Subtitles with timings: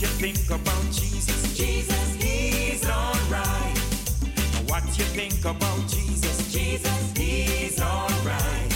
[0.00, 1.54] What you think about Jesus?
[1.54, 3.78] Jesus, he's alright.
[4.66, 6.50] What you think about Jesus?
[6.50, 8.72] Jesus, he's alright.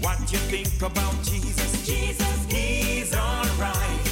[0.00, 1.86] What you think about Jesus?
[1.86, 4.08] Jesus, he's alright.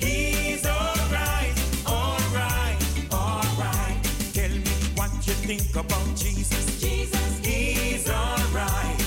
[0.00, 1.54] He's alright,
[1.86, 2.80] alright,
[3.12, 4.02] alright.
[4.32, 6.80] Tell me what you think about Jesus?
[6.80, 9.02] Jesus, He's alright.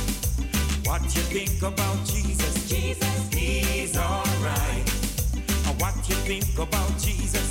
[0.85, 2.69] What you think about Jesus?
[2.69, 4.86] Jesus, He's alright.
[6.08, 6.97] You think about?
[6.97, 7.46] Jesus,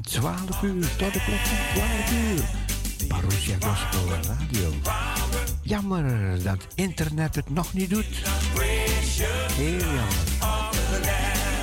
[0.00, 2.44] 12 uur tot de klok van 12 uur.
[3.08, 4.70] Parousia Gospel Radio.
[5.62, 8.22] Jammer dat internet het nog niet doet.
[9.56, 11.57] Heel jammer.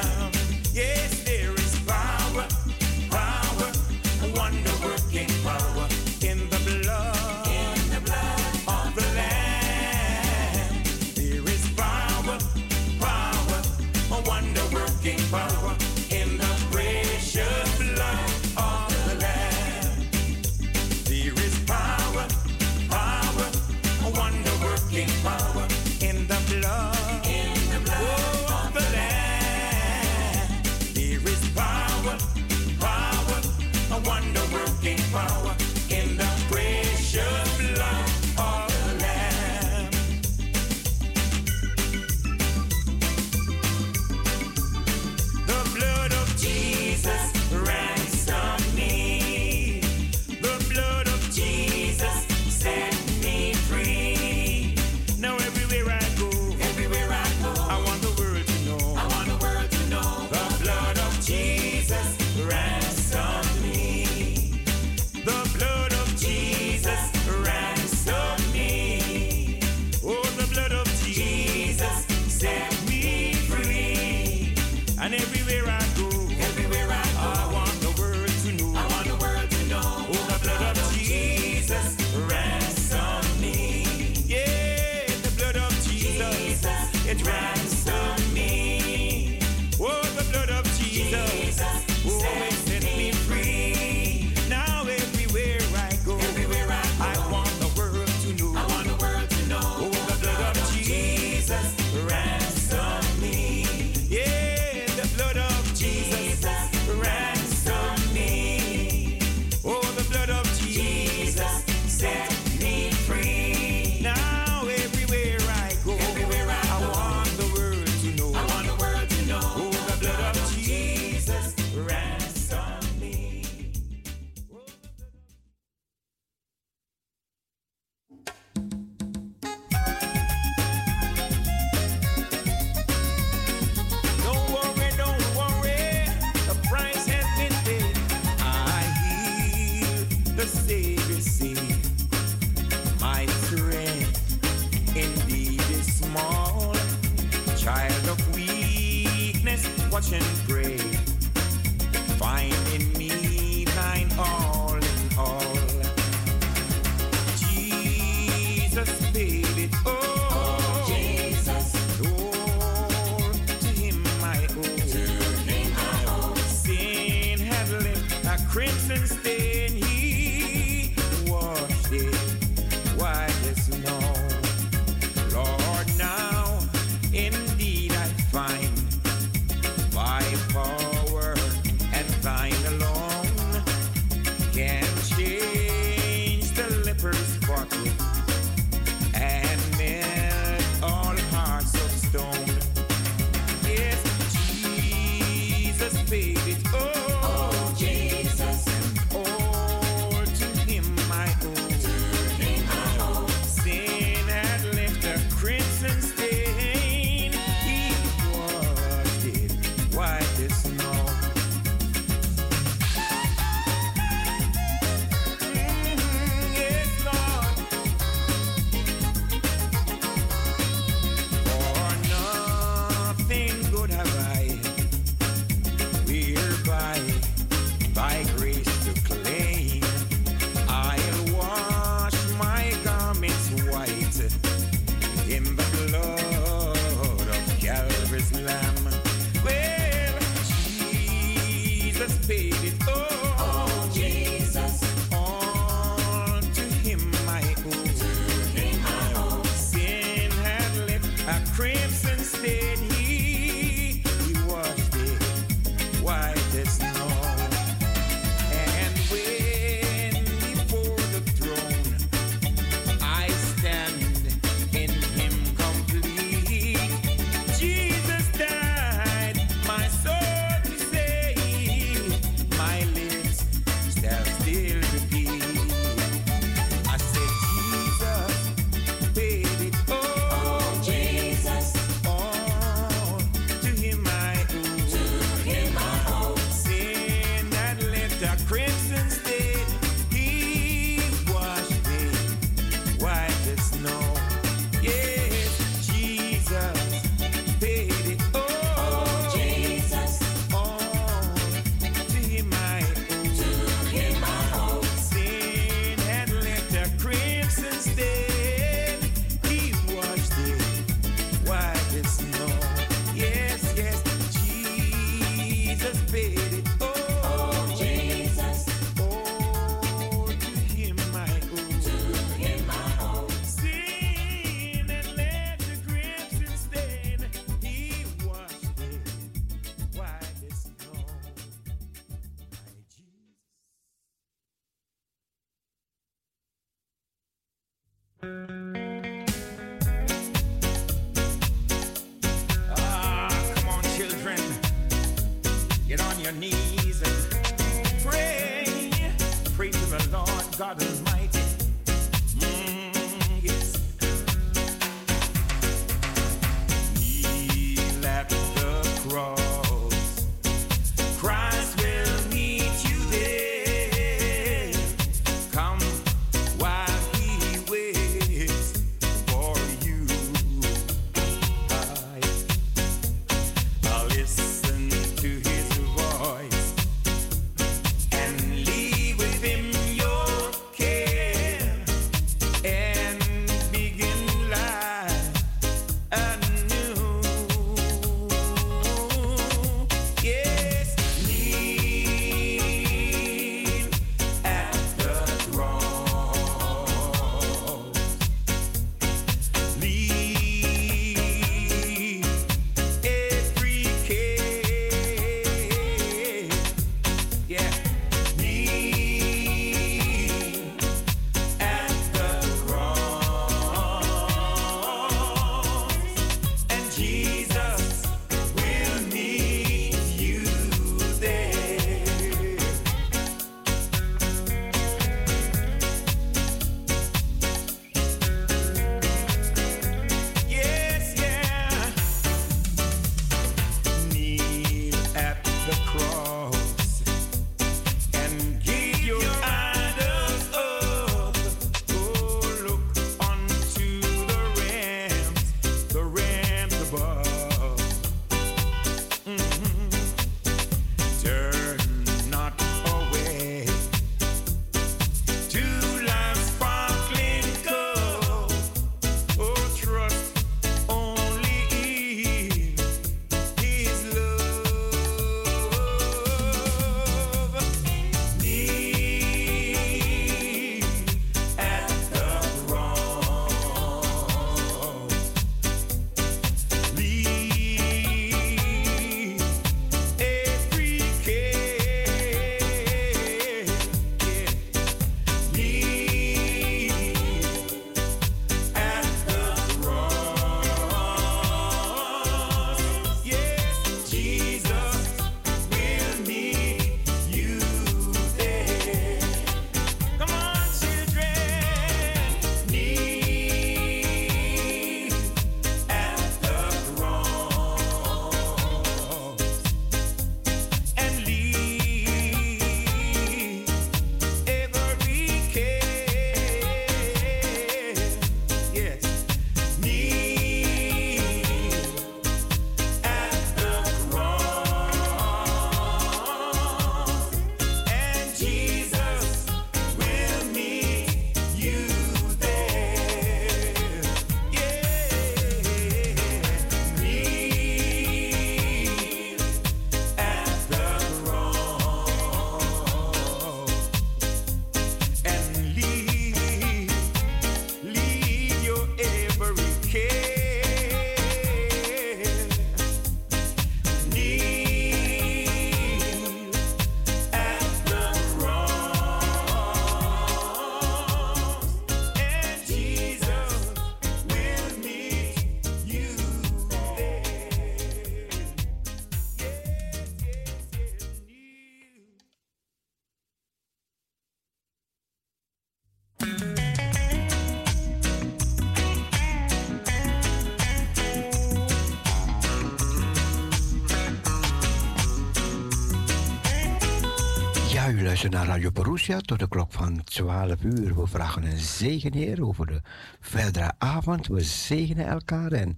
[588.29, 590.95] Naar Radio Perusia tot de klok van 12 uur.
[590.95, 592.81] We vragen een zegen, Heer, over de
[593.19, 594.27] verdere avond.
[594.27, 595.77] We zegenen elkaar en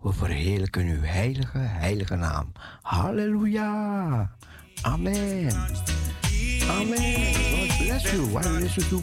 [0.00, 2.52] we verheerlijken uw heilige, heilige naam.
[2.82, 4.30] Halleluja.
[4.82, 5.52] Amen.
[6.68, 7.34] Amen.
[7.34, 8.30] God bless you.
[8.30, 9.00] While listen to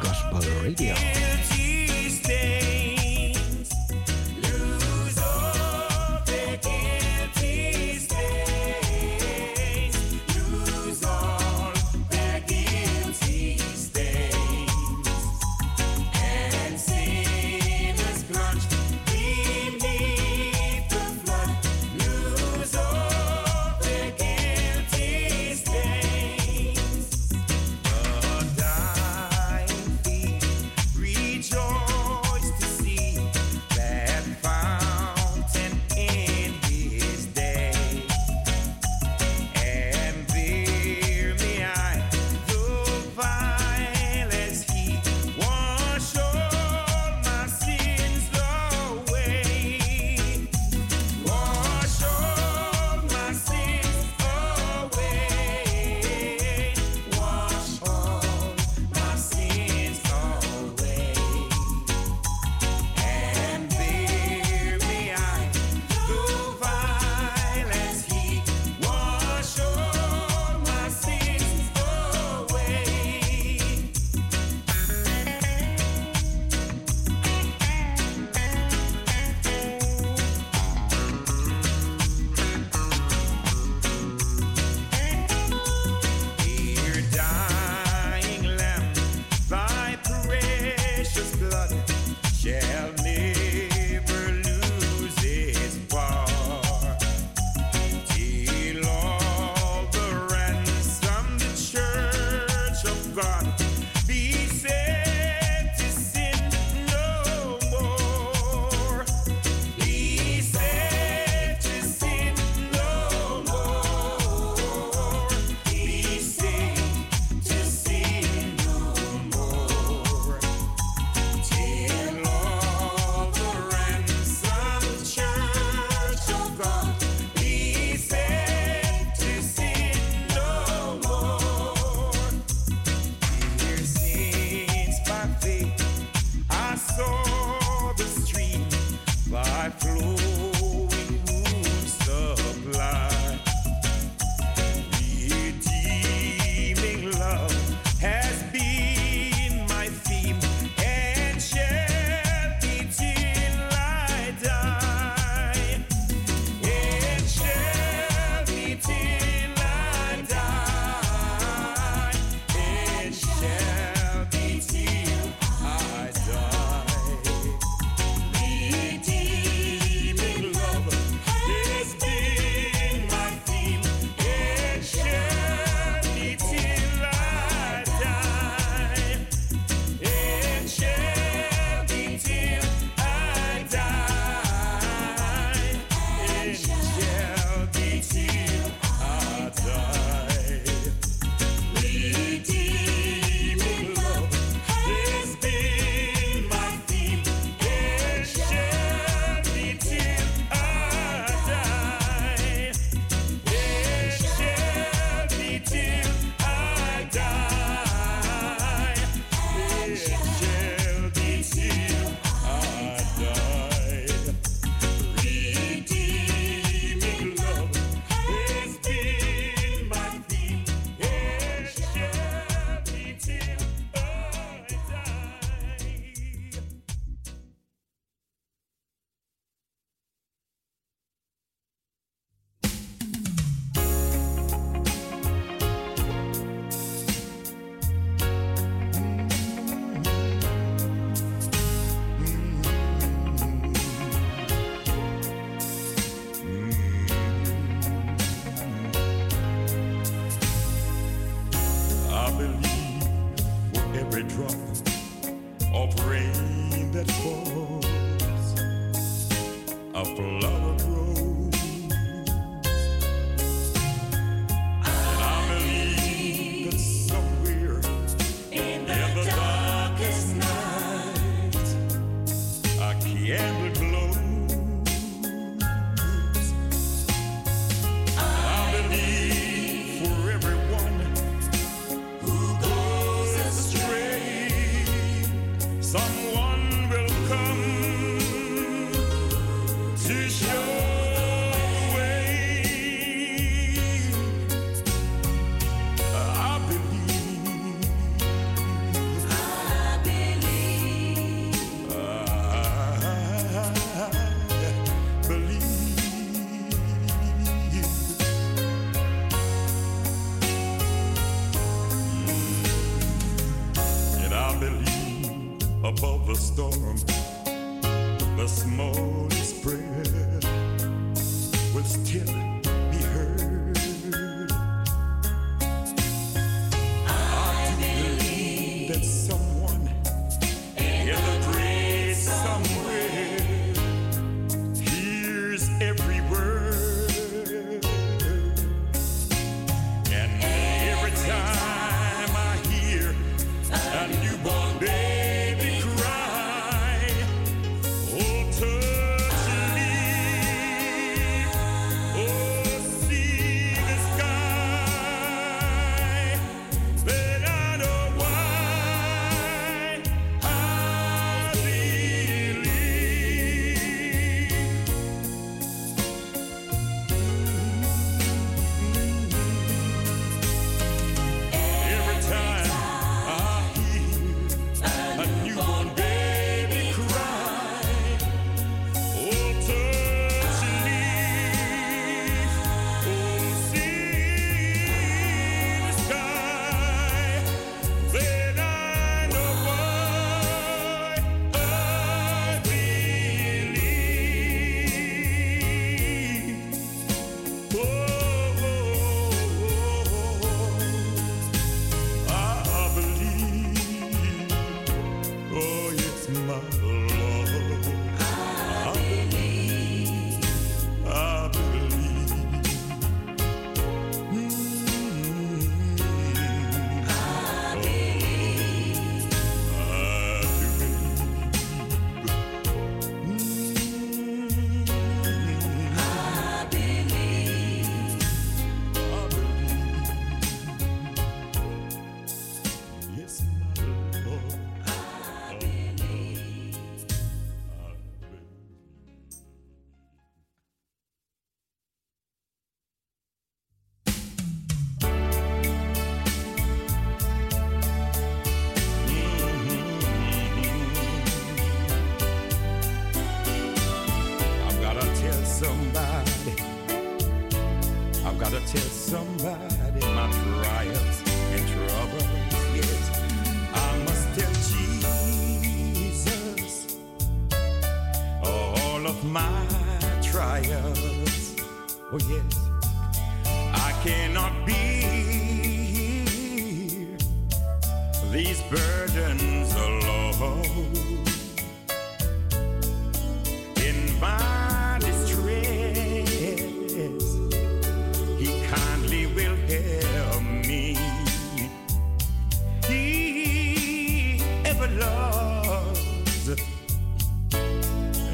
[0.00, 1.25] Gospel Radio.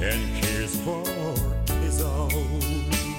[0.02, 1.04] and cares for
[1.80, 3.11] his own.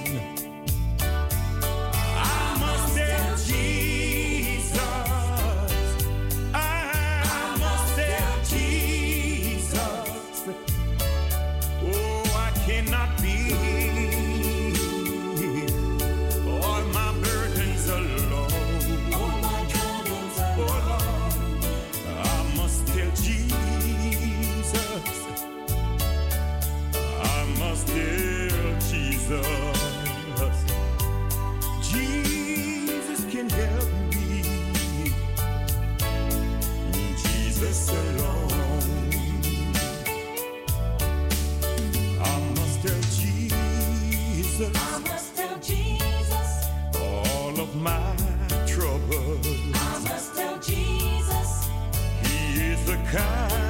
[47.84, 48.16] my
[48.66, 49.46] troubles.
[49.74, 51.68] I must tell Jesus,
[52.22, 53.63] He is the kind.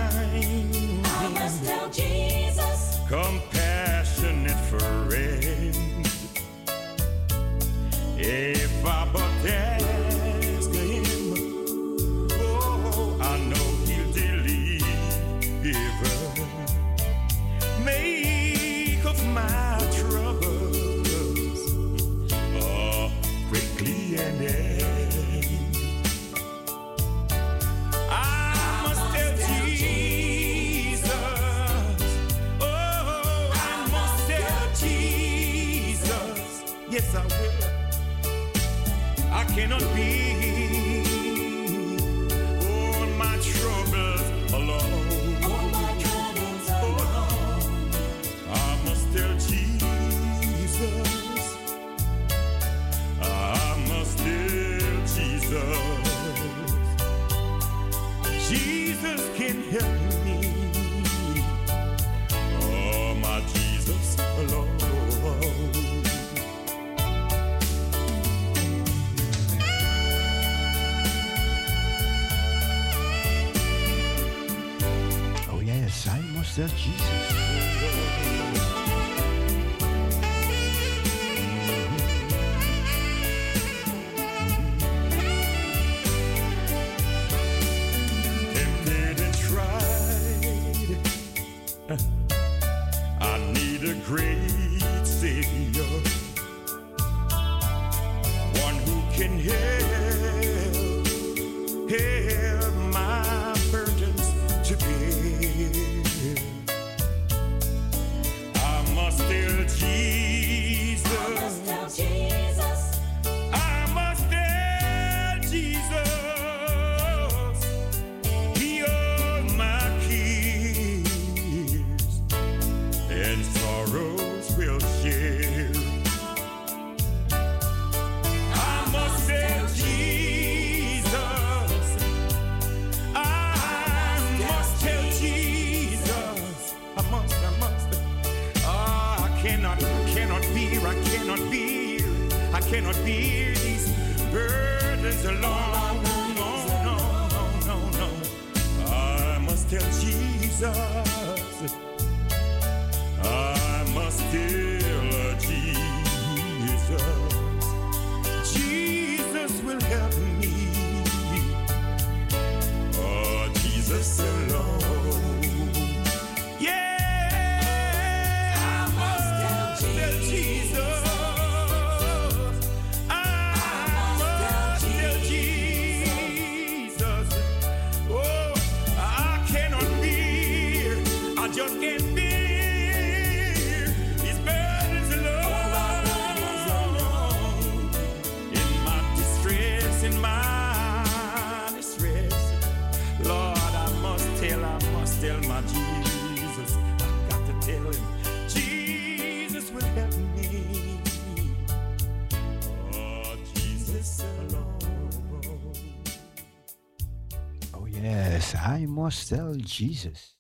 [209.25, 210.35] sell Jesus.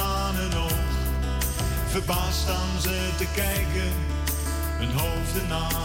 [0.00, 0.72] aan en oog.
[1.88, 3.92] Verbaasd staan ze te kijken,
[4.78, 5.81] hun hoofden aan.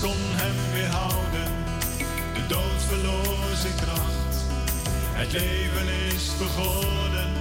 [0.00, 1.50] kon hem weerhouden.
[2.34, 4.34] De dood verloor zijn kracht.
[5.12, 7.32] Het leven is begonnen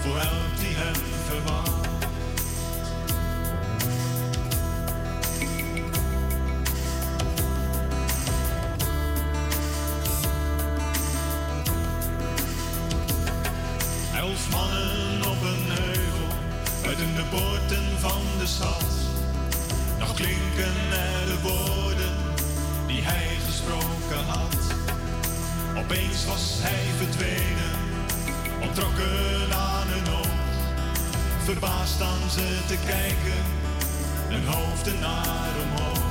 [0.00, 1.75] voor elk die hem verwacht.
[31.58, 33.42] Verbaasd staan ze te kijken,
[34.28, 36.05] hun hoofden naar omhoog.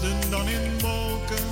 [0.00, 1.44] dan in wolken.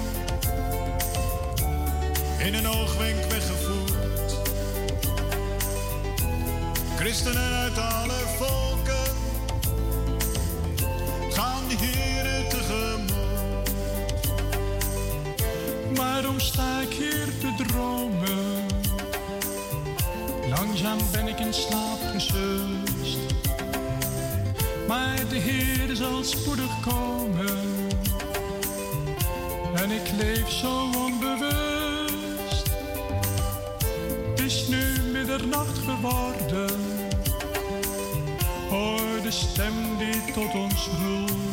[2.38, 4.36] In een oogwenk weggevoerd.
[6.96, 9.14] Christenen uit alle volken
[11.30, 13.70] gaan de Heeren tegemoet.
[15.94, 18.66] Waarom sta ik hier te dromen?
[20.48, 23.18] Langzaam ben ik in slaap gesust.
[24.86, 27.37] Maar de Heer zal spoedig komen
[30.18, 32.70] leef zo onbewust.
[34.30, 36.80] Het is nu middernacht geworden.
[38.68, 41.47] Hoor de stem die tot ons roept.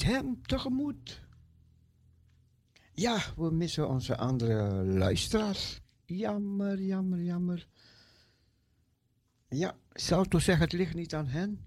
[0.00, 1.22] Hem tegemoet.
[2.92, 5.80] Ja, we missen onze andere luisteraars.
[6.04, 7.68] Jammer, jammer, jammer.
[9.48, 11.66] Ja, zou toch zeggen, het ligt niet aan hen.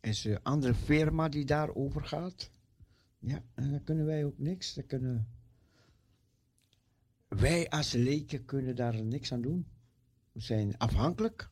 [0.00, 2.50] Is een andere firma die daarover gaat.
[3.18, 4.74] Ja, en dan kunnen wij ook niks.
[4.74, 5.28] Dan kunnen...
[7.28, 9.66] Wij als leken kunnen daar niks aan doen.
[10.32, 11.50] We zijn afhankelijk.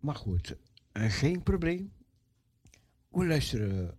[0.00, 0.56] Maar goed,
[0.92, 1.92] geen probleem.
[3.08, 3.98] We luisteren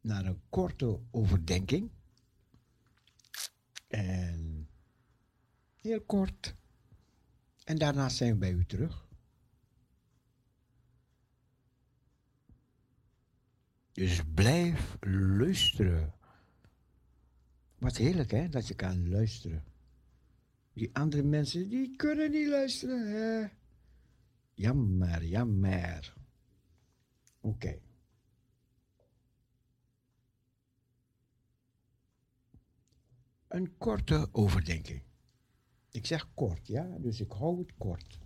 [0.00, 1.90] naar een korte overdenking.
[3.88, 4.68] En
[5.74, 6.54] heel kort.
[7.64, 9.08] En daarna zijn we bij u terug.
[13.92, 14.96] Dus blijf
[15.38, 16.14] luisteren.
[17.78, 19.64] Wat heerlijk hè, dat je kan luisteren.
[20.72, 23.10] Die andere mensen, die kunnen niet luisteren.
[23.10, 23.48] Hè?
[24.56, 26.14] Jammer, jammer.
[27.40, 27.78] Oké.
[33.48, 35.02] Een korte overdenking.
[35.90, 38.18] Ik zeg kort, ja, dus ik hou het kort.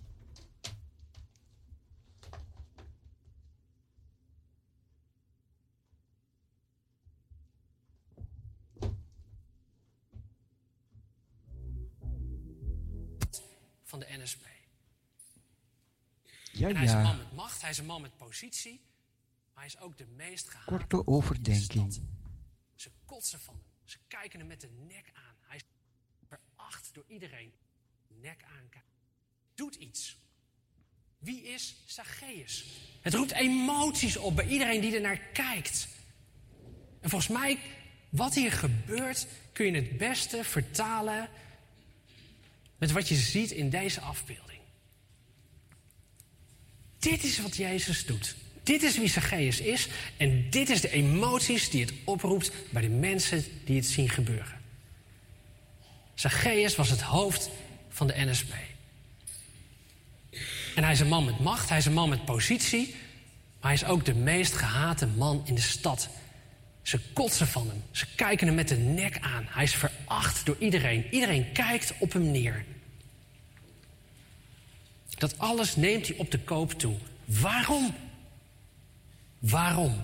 [16.53, 18.81] Ja, en hij is een man met macht, hij is een man met positie,
[19.55, 22.03] maar hij is ook de meest gehate Korte overdenking.
[22.75, 25.35] Ze kotsen van hem, ze kijken hem met de nek aan.
[25.41, 25.65] Hij is
[26.29, 27.53] veracht door iedereen.
[28.09, 28.89] Nek aankijken.
[29.55, 30.19] Doet iets.
[31.19, 32.67] Wie is Zacchaeus?
[33.01, 35.89] Het roept emoties op bij iedereen die er naar kijkt.
[37.01, 37.59] En volgens mij,
[38.09, 41.29] wat hier gebeurt, kun je het beste vertalen
[42.79, 44.50] met wat je ziet in deze afbeelding.
[47.01, 48.35] Dit is wat Jezus doet.
[48.63, 52.89] Dit is wie Zacchaeus is en dit is de emoties die het oproept bij de
[52.89, 54.61] mensen die het zien gebeuren.
[56.15, 57.51] Zacchaeus was het hoofd
[57.89, 58.53] van de NSB.
[60.75, 62.95] En hij is een man met macht, hij is een man met positie,
[63.61, 66.09] maar hij is ook de meest gehate man in de stad.
[66.83, 69.47] Ze kotsen van hem, ze kijken hem met de nek aan.
[69.49, 71.07] Hij is veracht door iedereen.
[71.11, 72.65] Iedereen kijkt op hem neer.
[75.21, 76.97] Dat alles neemt hij op de koop toe.
[77.25, 77.95] Waarom?
[79.39, 80.03] Waarom?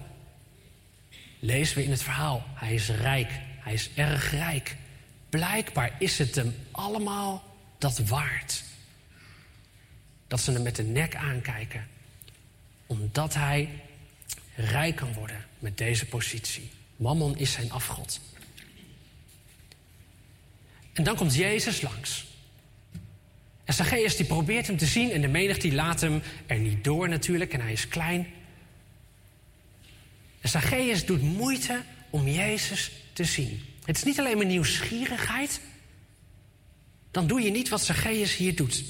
[1.38, 2.46] Lezen we in het verhaal.
[2.54, 3.30] Hij is rijk.
[3.58, 4.76] Hij is erg rijk.
[5.28, 8.64] Blijkbaar is het hem allemaal dat waard.
[10.26, 11.88] Dat ze hem met de nek aankijken.
[12.86, 13.68] Omdat hij
[14.54, 16.70] rijk kan worden met deze positie.
[16.96, 18.20] Mammon is zijn afgod.
[20.92, 22.24] En dan komt Jezus langs.
[23.66, 26.84] En Zacchaeus die probeert hem te zien en de menigte die laat hem er niet
[26.84, 28.26] door natuurlijk en hij is klein.
[30.40, 33.60] En Zacchaeus doet moeite om Jezus te zien.
[33.84, 35.60] Het is niet alleen maar nieuwsgierigheid.
[37.10, 38.84] Dan doe je niet wat Zacchaeus hier doet.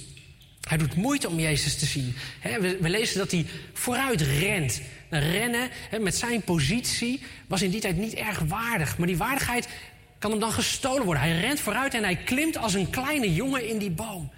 [0.61, 2.15] Hij doet moeite om Jezus te zien.
[2.43, 4.81] We, lezen dat hij vooruit rent.
[5.11, 5.71] Nou, rennen
[6.01, 8.99] met zijn positie was in die tijd niet erg waardig.
[8.99, 9.69] Maar die waardigheid
[10.19, 11.23] kan hem dan gestolen worden.
[11.23, 14.31] Hij rent vooruit en hij klimt als een kleine jongen in die boom.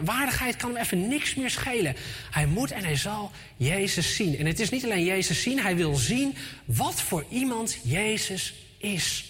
[0.00, 1.96] Waardigheid kan hem even niks meer schelen.
[2.30, 4.38] Hij moet en hij zal Jezus zien.
[4.38, 9.24] En het is niet alleen Jezus zien, hij wil zien wat voor iemand Jezus is.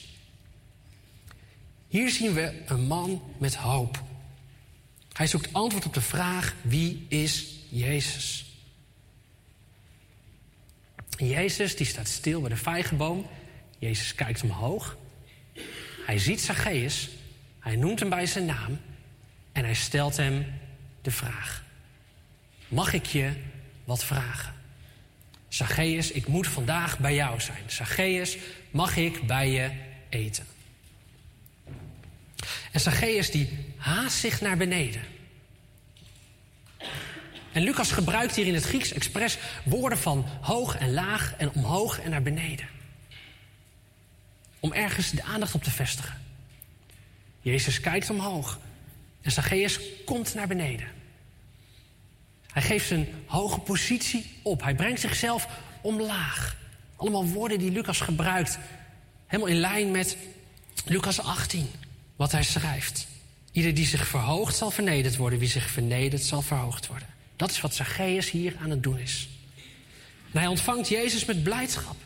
[1.89, 4.03] Hier zien we een man met hoop.
[5.13, 8.45] Hij zoekt antwoord op de vraag: wie is Jezus?
[11.17, 13.27] Jezus die staat stil bij de vijgenboom.
[13.79, 14.97] Jezus kijkt omhoog.
[16.07, 17.09] Hij ziet Zacchaeus.
[17.59, 18.79] Hij noemt hem bij zijn naam.
[19.57, 20.47] En hij stelt hem
[21.03, 21.63] de vraag:
[22.69, 23.33] Mag ik je
[23.85, 24.55] wat vragen?
[25.49, 27.63] Zacchaeus, ik moet vandaag bij jou zijn.
[27.67, 28.37] Zacchaeus,
[28.71, 29.71] mag ik bij je
[30.09, 30.47] eten?
[32.73, 35.03] En Zacchaeus die haast zich naar beneden.
[37.53, 42.01] En Lucas gebruikt hier in het Grieks expres woorden van hoog en laag en omhoog
[42.01, 42.69] en naar beneden.
[44.61, 46.23] Om ergens de aandacht op te vestigen.
[47.41, 48.59] Jezus kijkt omhoog
[49.27, 50.87] en Zacchaeus komt naar beneden.
[52.47, 54.63] Hij geeft zijn hoge positie op.
[54.63, 55.49] Hij brengt zichzelf
[55.81, 56.57] omlaag.
[56.97, 58.59] Allemaal woorden die Lucas gebruikt.
[59.27, 60.17] Helemaal in lijn met
[60.85, 61.71] Lucas 18,
[62.17, 63.07] wat hij schrijft.
[63.53, 65.39] Ieder die zich verhoogt zal vernederd worden.
[65.39, 67.09] Wie zich vernedert zal verhoogd worden.
[67.37, 69.29] Dat is wat Zacchaeus hier aan het doen is.
[70.33, 71.97] En hij ontvangt Jezus met blijdschap.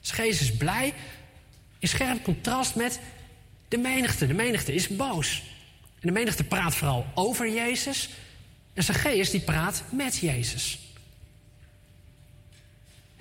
[0.00, 0.94] Zacchaeus is blij
[1.78, 3.00] in scherp contrast met
[3.68, 4.26] de menigte.
[4.26, 5.42] De menigte is boos.
[6.04, 8.08] En de menigte praat vooral over Jezus.
[8.72, 10.78] En Zacchaeus die praat met Jezus.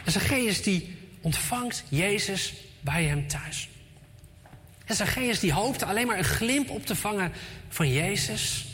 [0.03, 3.69] En Zacchaeus die ontvangt Jezus bij hem thuis.
[4.85, 7.31] En Zacchaeus die hoopte alleen maar een glimp op te vangen
[7.69, 8.65] van Jezus.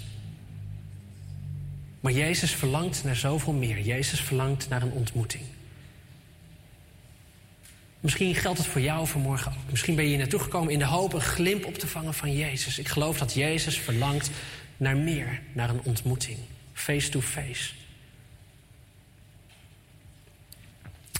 [1.99, 3.79] Maar Jezus verlangt naar zoveel meer.
[3.79, 5.43] Jezus verlangt naar een ontmoeting.
[7.99, 9.69] Misschien geldt het voor jou vanmorgen ook.
[9.69, 12.35] Misschien ben je hier naartoe gekomen in de hoop een glimp op te vangen van
[12.35, 12.79] Jezus.
[12.79, 14.29] Ik geloof dat Jezus verlangt
[14.77, 16.37] naar meer, naar een ontmoeting.
[16.73, 17.71] Face to face.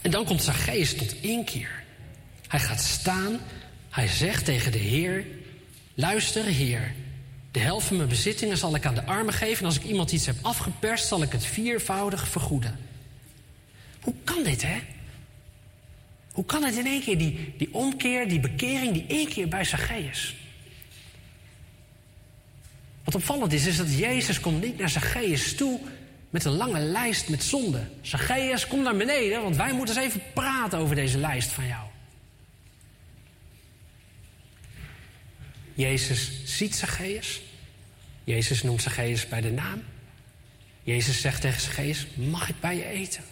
[0.02, 1.84] En dan komt Zacchaeus tot inkeer.
[2.48, 3.40] Hij gaat staan,
[3.90, 5.26] hij zegt tegen de Heer:
[5.94, 6.94] Luister, Heer,
[7.52, 9.60] de helft van mijn bezittingen zal ik aan de armen geven.
[9.60, 12.80] En als ik iemand iets heb afgeperst, zal ik het viervoudig vergoeden.
[14.02, 14.80] Hoe kan dit, hè?
[16.40, 19.64] Hoe kan het in één keer, die, die omkeer, die bekering, die één keer bij
[19.64, 20.36] Zacchaeus?
[23.04, 25.80] Wat opvallend is, is dat Jezus komt niet naar Zacchaeus toe
[26.30, 27.92] met een lange lijst met zonden.
[28.02, 31.88] Zacchaeus, kom naar beneden, want wij moeten eens even praten over deze lijst van jou.
[35.74, 37.42] Jezus ziet Zacchaeus.
[38.24, 39.84] Jezus noemt Zacchaeus bij de naam.
[40.84, 43.24] Jezus zegt tegen Zacchaeus, mag ik bij je eten?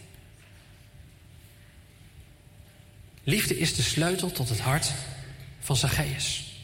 [3.28, 4.93] Liefde is de sleutel tot het hart
[5.59, 6.55] van Zacchaeus.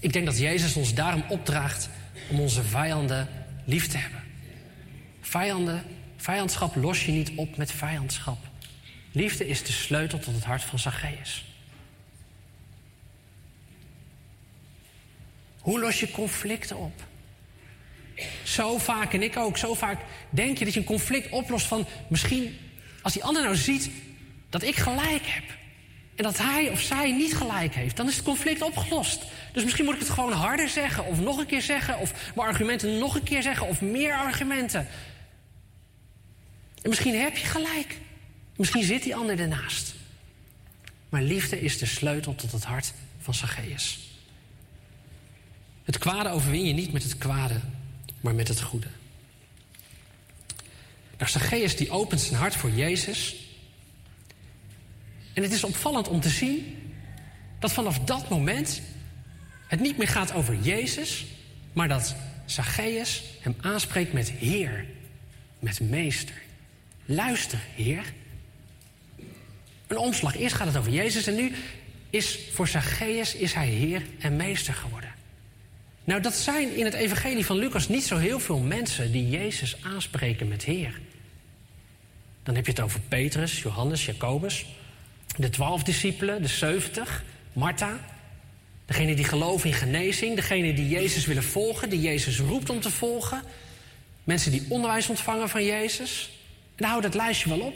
[0.00, 1.88] Ik denk dat Jezus ons daarom opdraagt
[2.30, 3.28] om onze vijanden
[3.64, 4.22] lief te hebben.
[5.20, 5.82] Vijanden,
[6.16, 8.38] vijandschap los je niet op met vijandschap.
[9.10, 11.44] Liefde is de sleutel tot het hart van Zacchaeus.
[15.58, 17.02] Hoe los je conflicten op?
[18.42, 20.00] Zo vaak, en ik ook, zo vaak
[20.30, 22.58] denk je dat je een conflict oplost van misschien
[23.02, 23.90] als die ander nou ziet
[24.52, 25.44] dat ik gelijk heb.
[26.14, 29.22] En dat hij of zij niet gelijk heeft, dan is het conflict opgelost.
[29.52, 32.48] Dus misschien moet ik het gewoon harder zeggen, of nog een keer zeggen, of mijn
[32.48, 34.86] argumenten nog een keer zeggen, of meer argumenten.
[36.82, 37.98] En misschien heb je gelijk.
[38.56, 39.94] Misschien zit die ander ernaast.
[41.08, 43.98] Maar liefde is de sleutel tot het hart van Zacchaeus.
[45.84, 47.60] Het kwade overwin je niet met het kwade,
[48.20, 48.88] maar met het goede.
[51.18, 53.41] Nou, Zacchaeus die opent zijn hart voor Jezus.
[55.32, 56.92] En het is opvallend om te zien
[57.58, 58.82] dat vanaf dat moment
[59.66, 61.26] het niet meer gaat over Jezus,
[61.72, 62.14] maar dat
[62.44, 64.84] Zacchaeus hem aanspreekt met Heer,
[65.58, 66.34] met Meester.
[67.04, 68.12] Luister, Heer.
[69.86, 70.36] Een omslag.
[70.36, 71.52] Eerst gaat het over Jezus en nu
[72.10, 75.10] is voor Zacchaeus is hij Heer en Meester geworden.
[76.04, 79.76] Nou, dat zijn in het Evangelie van Lucas niet zo heel veel mensen die Jezus
[79.82, 81.00] aanspreken met Heer.
[82.42, 84.66] Dan heb je het over Petrus, Johannes, Jacobus,
[85.36, 88.00] de twaalf discipelen, de zeventig, Martha,
[88.86, 92.90] degene die geloven in genezing, degene die Jezus willen volgen, die Jezus roept om te
[92.90, 93.42] volgen,
[94.24, 96.30] mensen die onderwijs ontvangen van Jezus.
[96.76, 97.74] En hou dat lijstje wel op.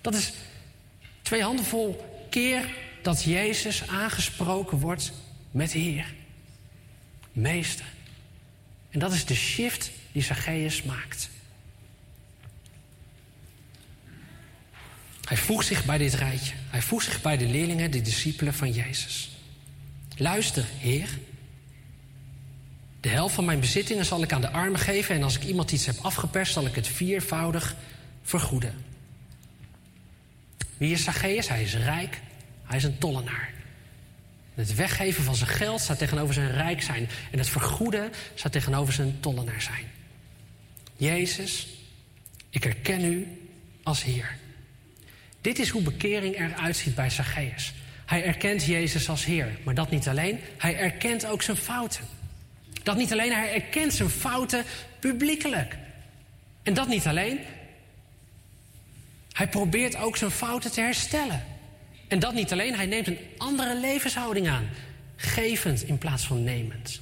[0.00, 0.32] Dat is
[1.22, 5.12] twee handenvol keer dat Jezus aangesproken wordt
[5.50, 6.14] met Heer
[7.32, 7.84] meester.
[8.90, 11.28] En dat is de shift die Zacchaeus maakt.
[15.24, 16.54] Hij voegt zich bij dit rijtje.
[16.70, 19.30] Hij voegt zich bij de leerlingen, de discipelen van Jezus.
[20.16, 21.08] Luister, Heer.
[23.00, 25.14] De helft van mijn bezittingen zal ik aan de armen geven...
[25.14, 27.76] en als ik iemand iets heb afgeperst, zal ik het viervoudig
[28.22, 28.74] vergoeden.
[30.76, 31.48] Wie is Zacchaeus?
[31.48, 32.20] Hij is rijk.
[32.64, 33.52] Hij is een tollenaar.
[34.54, 37.08] Het weggeven van zijn geld staat tegenover zijn rijk zijn.
[37.30, 39.90] En het vergoeden staat tegenover zijn tollenaar zijn.
[40.96, 41.68] Jezus,
[42.50, 43.48] ik herken u
[43.82, 44.36] als Heer.
[45.44, 47.72] Dit is hoe bekering eruit ziet bij Zacchaeus.
[48.06, 49.58] Hij erkent Jezus als Heer.
[49.64, 52.04] Maar dat niet alleen, hij erkent ook zijn fouten.
[52.82, 54.64] Dat niet alleen, hij erkent zijn fouten
[54.98, 55.76] publiekelijk.
[56.62, 57.38] En dat niet alleen,
[59.32, 61.44] hij probeert ook zijn fouten te herstellen.
[62.08, 64.68] En dat niet alleen, hij neemt een andere levenshouding aan.
[65.16, 67.00] Gevend in plaats van nemend.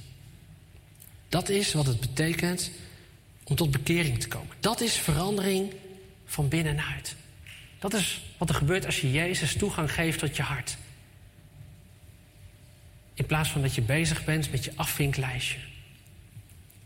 [1.29, 2.71] Dat is wat het betekent
[3.43, 4.55] om tot bekering te komen.
[4.59, 5.73] Dat is verandering
[6.25, 7.15] van binnenuit.
[7.79, 10.77] Dat is wat er gebeurt als je Jezus toegang geeft tot je hart.
[13.13, 15.57] In plaats van dat je bezig bent met je afvinklijstje.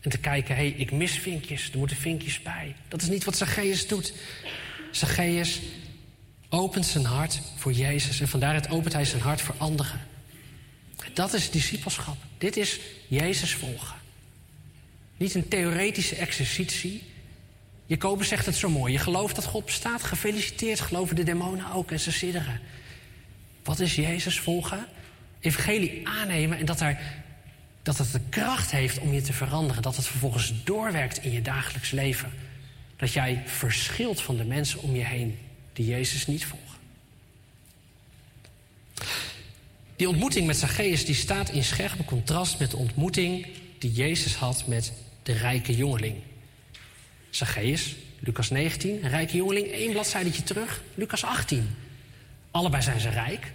[0.00, 2.74] En te kijken, hé, hey, ik mis vinkjes, er moeten vinkjes bij.
[2.88, 4.12] Dat is niet wat Zacchaeus doet.
[4.90, 5.60] Zacchaeus
[6.48, 10.00] opent zijn hart voor Jezus en vandaar het opent hij zijn hart voor anderen.
[11.12, 12.16] Dat is discipelschap.
[12.38, 13.96] Dit is Jezus volgen.
[15.16, 17.02] Niet een theoretische exercitie.
[17.88, 18.92] Jacobus zegt het zo mooi.
[18.92, 20.02] Je gelooft dat God bestaat.
[20.02, 20.80] Gefeliciteerd.
[20.80, 22.60] Geloven de demonen ook en ze sidderen.
[23.64, 24.86] Wat is Jezus volgen?
[25.40, 27.22] Evangelie aannemen en dat, daar,
[27.82, 29.82] dat het de kracht heeft om je te veranderen.
[29.82, 32.32] Dat het vervolgens doorwerkt in je dagelijks leven.
[32.96, 35.38] Dat jij verschilt van de mensen om je heen
[35.72, 36.78] die Jezus niet volgen.
[39.96, 43.46] Die ontmoeting met Zacchaeus die staat in scherp contrast met de ontmoeting
[43.78, 46.16] die Jezus had met de rijke jongeling.
[47.38, 51.76] Zacchaeus, Lucas 19, een rijke jongeling, één bladzijde terug, Lucas 18.
[52.50, 53.52] Allebei zijn ze rijk.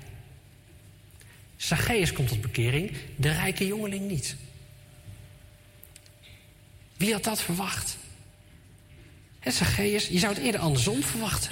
[1.57, 4.35] Zacchaeus komt tot bekering, de rijke jongeling niet.
[6.97, 7.97] Wie had dat verwacht?
[9.45, 11.51] Zacchaeus, je zou het eerder andersom verwachten.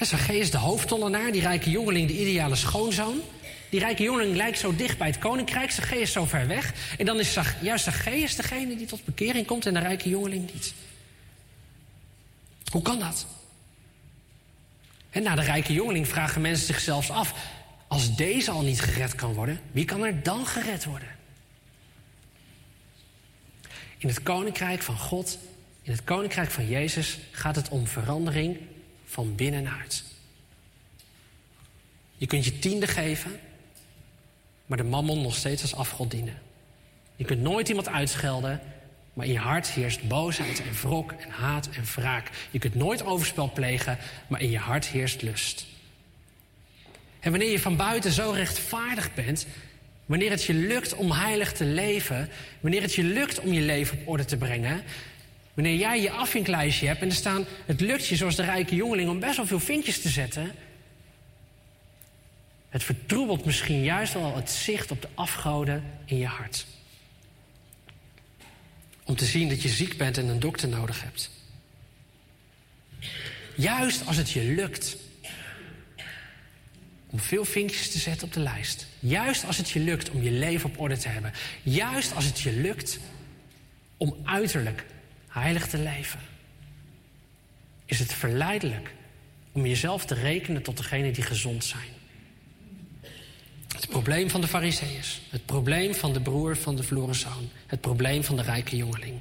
[0.00, 3.20] Zacchaeus, de hoofdtollenaar, die rijke jongeling, de ideale schoonzoon.
[3.70, 6.74] Die rijke jongeling lijkt zo dicht bij het koninkrijk, Zacchaeus zo ver weg.
[6.98, 10.74] En dan is juist Zacchaeus degene die tot bekering komt en de rijke jongeling niet.
[12.70, 13.26] Hoe kan dat?
[15.10, 17.34] En na de rijke jongeling vragen mensen zich zelfs af:
[17.86, 21.08] als deze al niet gered kan worden, wie kan er dan gered worden?
[23.98, 25.38] In het koninkrijk van God,
[25.82, 28.58] in het koninkrijk van Jezus, gaat het om verandering
[29.04, 30.04] van binnenuit.
[32.16, 33.40] Je kunt je tiende geven,
[34.66, 36.38] maar de mammon nog steeds als afgod dienen.
[37.16, 38.60] Je kunt nooit iemand uitschelden,
[39.16, 42.30] maar in je hart heerst boosheid en wrok en haat en wraak.
[42.50, 45.66] Je kunt nooit overspel plegen, maar in je hart heerst lust.
[47.20, 49.46] En wanneer je van buiten zo rechtvaardig bent,
[50.06, 52.28] wanneer het je lukt om heilig te leven,
[52.60, 54.82] wanneer het je lukt om je leven op orde te brengen,
[55.54, 59.08] wanneer jij je afvinklijstje hebt en er staan, het lukt je zoals de rijke jongeling
[59.08, 60.52] om best wel veel vinkjes te zetten,
[62.68, 66.66] het vertroebelt misschien juist wel het zicht op de afgoden in je hart.
[69.06, 71.30] Om te zien dat je ziek bent en een dokter nodig hebt.
[73.56, 74.96] Juist als het je lukt
[77.06, 78.86] om veel vinkjes te zetten op de lijst.
[78.98, 81.32] Juist als het je lukt om je leven op orde te hebben.
[81.62, 82.98] Juist als het je lukt
[83.96, 84.84] om uiterlijk
[85.28, 86.20] heilig te leven.
[87.84, 88.94] Is het verleidelijk
[89.52, 91.95] om jezelf te rekenen tot degene die gezond zijn.
[93.76, 95.20] Het probleem van de Fariseeërs.
[95.30, 97.50] Het probleem van de broer van de verloren zoon.
[97.66, 99.20] Het probleem van de rijke jongeling.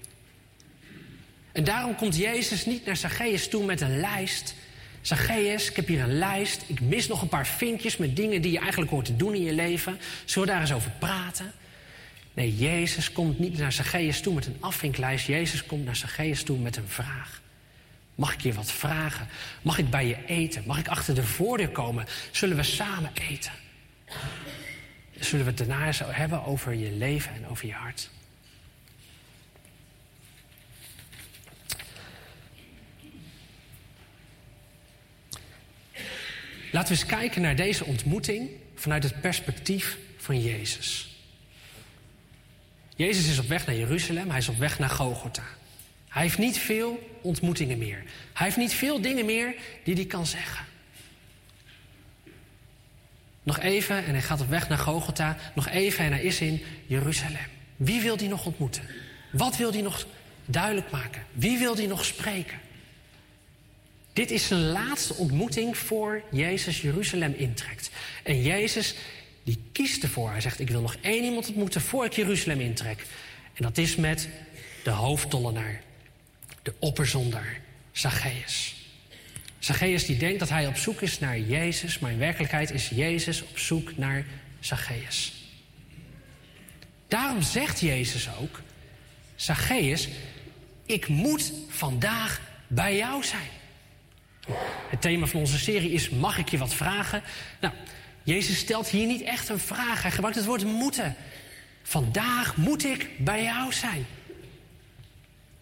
[1.52, 4.56] En daarom komt Jezus niet naar Zacchaeus toe met een lijst.
[5.02, 6.64] Zacchaeus, ik heb hier een lijst.
[6.68, 9.44] Ik mis nog een paar vinkjes met dingen die je eigenlijk hoort te doen in
[9.44, 10.00] je leven.
[10.26, 11.52] Zullen we daar eens over praten?
[12.34, 15.28] Nee, Jezus komt niet naar Zacchaeus toe met een afvinklijst.
[15.28, 17.42] Jezus komt naar Zacchaeus toe met een vraag.
[18.16, 19.28] Mag ik je wat vragen?
[19.62, 20.64] Mag ik bij je eten?
[20.66, 22.06] Mag ik achter de voordeur komen?
[22.32, 23.52] Zullen we samen eten?
[25.20, 28.10] Zullen we het daarna eens hebben over je leven en over je hart?
[36.72, 41.18] Laten we eens kijken naar deze ontmoeting vanuit het perspectief van Jezus.
[42.96, 45.44] Jezus is op weg naar Jeruzalem, hij is op weg naar Gogota.
[46.10, 48.04] Hij heeft niet veel ontmoetingen meer.
[48.34, 50.66] Hij heeft niet veel dingen meer die hij kan zeggen.
[53.46, 55.38] Nog even en hij gaat op weg naar Gogota.
[55.56, 57.48] Nog even en hij is in Jeruzalem.
[57.76, 58.84] Wie wil hij nog ontmoeten?
[59.32, 60.06] Wat wil hij nog
[60.46, 61.24] duidelijk maken?
[61.32, 62.60] Wie wil hij nog spreken?
[64.14, 67.90] Dit is zijn laatste ontmoeting voor Jezus Jeruzalem intrekt.
[68.24, 68.96] En Jezus
[69.44, 70.30] die kiest ervoor.
[70.30, 73.06] Hij zegt: Ik wil nog één iemand ontmoeten voor ik Jeruzalem intrek.
[73.54, 74.30] En dat is met
[74.84, 75.82] de hoofdtollenaar,
[76.62, 78.75] de opperzondaar, Zacchaeus.
[79.66, 83.42] Zacchaeus die denkt dat hij op zoek is naar Jezus, maar in werkelijkheid is Jezus
[83.42, 84.26] op zoek naar
[84.60, 85.34] Zacchaeus.
[87.08, 88.62] Daarom zegt Jezus ook:
[89.36, 90.10] Zacchaeus,
[90.86, 93.50] ik moet vandaag bij jou zijn.
[94.90, 97.22] Het thema van onze serie is: Mag ik je wat vragen?
[97.60, 97.74] Nou,
[98.24, 100.02] Jezus stelt hier niet echt een vraag.
[100.02, 101.16] Hij gebruikt het woord moeten.
[101.84, 104.06] Vandaag moet ik bij jou zijn.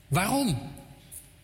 [0.08, 0.72] Waarom?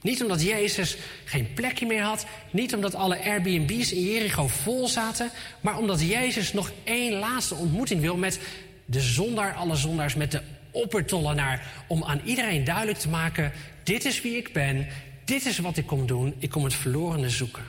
[0.01, 5.31] Niet omdat Jezus geen plekje meer had, niet omdat alle Airbnb's in Jericho vol zaten,
[5.61, 8.39] maar omdat Jezus nog één laatste ontmoeting wil met
[8.85, 10.41] de zondaar alle zondaars, met de
[10.71, 13.51] oppertollenaar, om aan iedereen duidelijk te maken:
[13.83, 14.87] dit is wie ik ben,
[15.25, 17.63] dit is wat ik kom doen, ik kom het verlorene zoeken.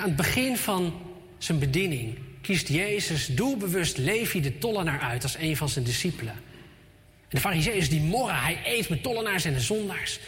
[0.00, 0.94] aan het begin van
[1.38, 6.34] zijn bediening kiest Jezus doelbewust Levi de tollenaar uit als een van zijn discipelen.
[7.34, 10.18] De fariseeërs die morren, hij eet met tollenaars en de zondaars.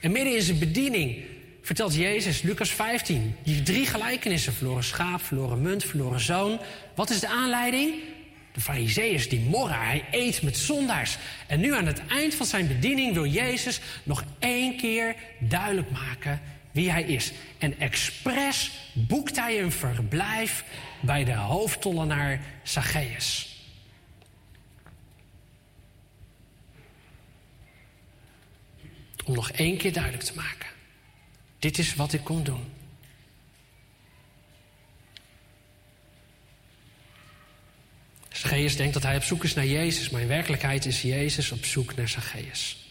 [0.00, 1.24] En midden in zijn bediening
[1.62, 6.60] vertelt Jezus, Lucas 15, die drie gelijkenissen: verloren schaap, verloren munt, verloren zoon.
[6.94, 7.94] Wat is de aanleiding?
[8.52, 11.18] De fariseeërs die morren, hij eet met zondaars.
[11.46, 16.40] En nu aan het eind van zijn bediening wil Jezus nog één keer duidelijk maken
[16.72, 17.32] wie hij is.
[17.58, 20.64] En expres boekt hij een verblijf
[21.00, 23.49] bij de hoofdtollenaar Zacchaeus.
[29.30, 30.68] Om nog één keer duidelijk te maken.
[31.58, 32.64] Dit is wat ik kom doen.
[38.28, 41.64] Zacchaeus denkt dat hij op zoek is naar Jezus, maar in werkelijkheid is Jezus op
[41.64, 42.90] zoek naar Zacchaeus.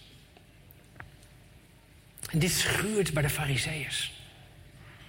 [2.29, 4.11] En dit schuurt bij de Fariseeërs.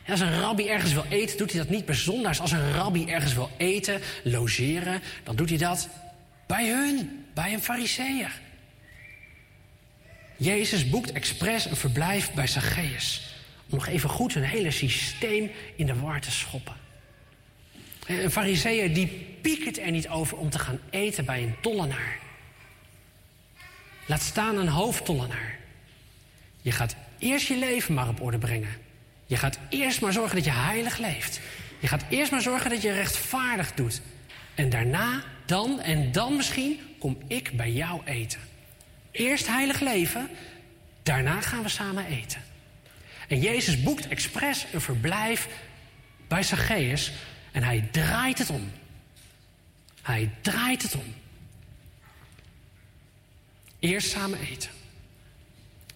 [0.07, 2.41] Als een rabbi ergens wil eten, doet hij dat niet bij zondaars.
[2.41, 5.89] Als een rabbi ergens wil eten, logeren, dan doet hij dat
[6.47, 8.41] bij hun, bij een fariseer.
[10.41, 13.35] Jezus boekt expres een verblijf bij Zacchaeus.
[13.71, 16.75] Om nog even goed hun hele systeem in de war te schoppen.
[18.07, 19.07] Een fariseer die
[19.41, 22.19] piekert er niet over om te gaan eten bij een tollenaar.
[24.07, 25.59] Laat staan een hoofdtollenaar.
[26.63, 28.77] Je gaat eerst je leven maar op orde brengen.
[29.27, 31.41] Je gaat eerst maar zorgen dat je heilig leeft.
[31.79, 34.01] Je gaat eerst maar zorgen dat je rechtvaardig doet.
[34.55, 38.50] En daarna, dan en dan misschien, kom ik bij jou eten.
[39.11, 40.31] Eerst heilig leven,
[41.03, 42.43] daarna gaan we samen eten.
[43.29, 45.49] En Jezus boekt expres een verblijf
[46.29, 47.13] bij Zacchaeus
[47.53, 48.71] en hij draait het om.
[50.03, 51.15] Hij draait het om.
[53.79, 54.71] Eerst samen eten.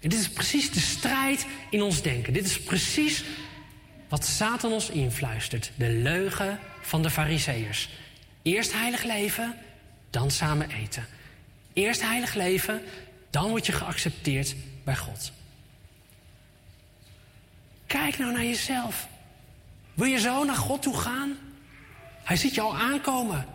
[0.00, 2.32] En dit is precies de strijd in ons denken.
[2.32, 3.24] Dit is precies
[4.08, 5.70] wat Satan ons influistert.
[5.76, 7.88] De leugen van de Fariseërs.
[8.42, 9.54] Eerst heilig leven,
[10.10, 11.06] dan samen eten.
[11.72, 12.82] Eerst heilig leven,
[13.34, 14.54] dan word je geaccepteerd
[14.84, 15.32] bij God.
[17.86, 19.08] Kijk nou naar jezelf.
[19.94, 21.38] Wil je zo naar God toe gaan?
[22.22, 23.46] Hij ziet je al aankomen.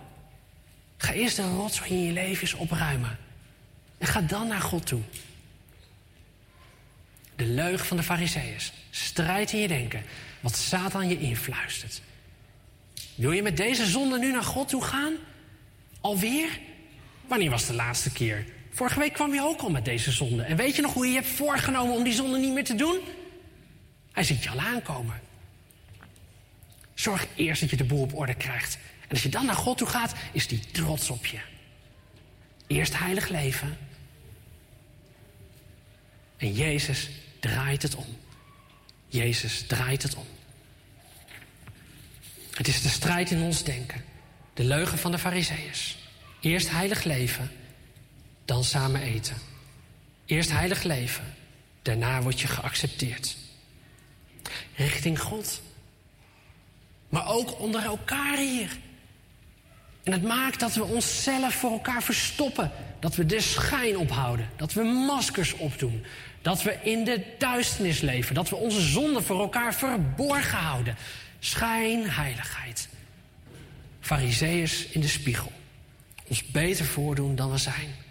[0.97, 3.17] Ga eerst de rotzooi in je leven opruimen.
[3.97, 5.01] En ga dan naar God toe.
[7.35, 8.71] De leugen van de Fariseeërs.
[8.89, 10.03] Strijd in je denken.
[10.39, 12.01] Wat Satan je influistert.
[13.15, 15.13] Wil je met deze zonde nu naar God toe gaan?
[16.01, 16.59] Alweer?
[17.27, 18.45] Wanneer was de laatste keer?
[18.69, 20.43] Vorige week kwam je ook al met deze zonde.
[20.43, 22.99] En weet je nog hoe je hebt voorgenomen om die zonde niet meer te doen?
[24.11, 25.21] Hij ziet je al aankomen.
[26.93, 28.77] Zorg eerst dat je de boel op orde krijgt.
[29.01, 31.39] En als je dan naar God toe gaat, is hij trots op je.
[32.67, 33.77] Eerst heilig leven.
[36.37, 37.09] En Jezus
[37.39, 38.17] draait het om.
[39.07, 40.25] Jezus draait het om.
[42.53, 44.03] Het is de strijd in ons denken.
[44.53, 45.97] De leugen van de Fariseeërs.
[46.39, 47.51] Eerst heilig leven,
[48.49, 49.35] dan samen eten.
[50.25, 51.23] Eerst heilig leven,
[51.81, 53.37] daarna word je geaccepteerd.
[54.75, 55.61] Richting God.
[57.09, 58.77] Maar ook onder elkaar hier.
[60.03, 62.71] En het maakt dat we onszelf voor elkaar verstoppen.
[62.99, 64.49] Dat we de schijn ophouden.
[64.55, 66.05] Dat we maskers opdoen.
[66.41, 68.35] Dat we in de duisternis leven.
[68.35, 70.95] Dat we onze zonden voor elkaar verborgen houden.
[71.39, 72.89] Schijnheiligheid.
[73.99, 75.51] Fariseeërs in de spiegel.
[76.27, 78.07] Ons beter voordoen dan we zijn.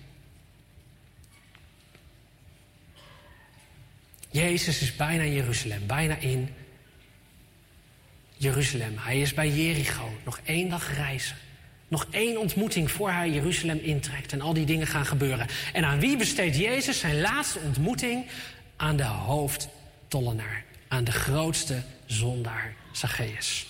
[4.39, 6.49] Jezus is bijna in Jeruzalem, bijna in
[8.37, 8.95] Jeruzalem.
[8.99, 11.37] Hij is bij Jericho, nog één dag reizen.
[11.89, 15.47] Nog één ontmoeting voor hij Jeruzalem intrekt en al die dingen gaan gebeuren.
[15.73, 18.27] En aan wie besteedt Jezus zijn laatste ontmoeting?
[18.77, 23.67] Aan de hoofdtollenaar, aan de grootste zondaar Zacchaeus.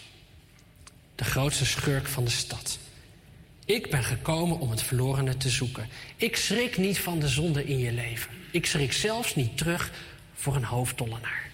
[1.15, 2.79] De grootste schurk van de stad.
[3.65, 5.89] Ik ben gekomen om het verlorene te zoeken.
[6.17, 8.31] Ik schrik niet van de zonde in je leven.
[8.51, 9.91] Ik schrik zelfs niet terug
[10.39, 11.47] voor een hoofdtollenaar.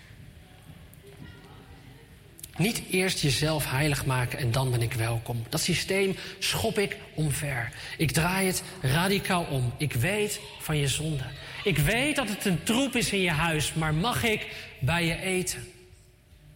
[2.57, 5.43] Niet eerst jezelf heilig maken en dan ben ik welkom.
[5.49, 7.73] Dat systeem schop ik omver.
[7.97, 9.73] Ik draai het radicaal om.
[9.77, 11.25] Ik weet van je zonde.
[11.65, 14.47] Ik weet dat het een troep is in je huis, maar mag ik
[14.79, 15.73] bij je eten?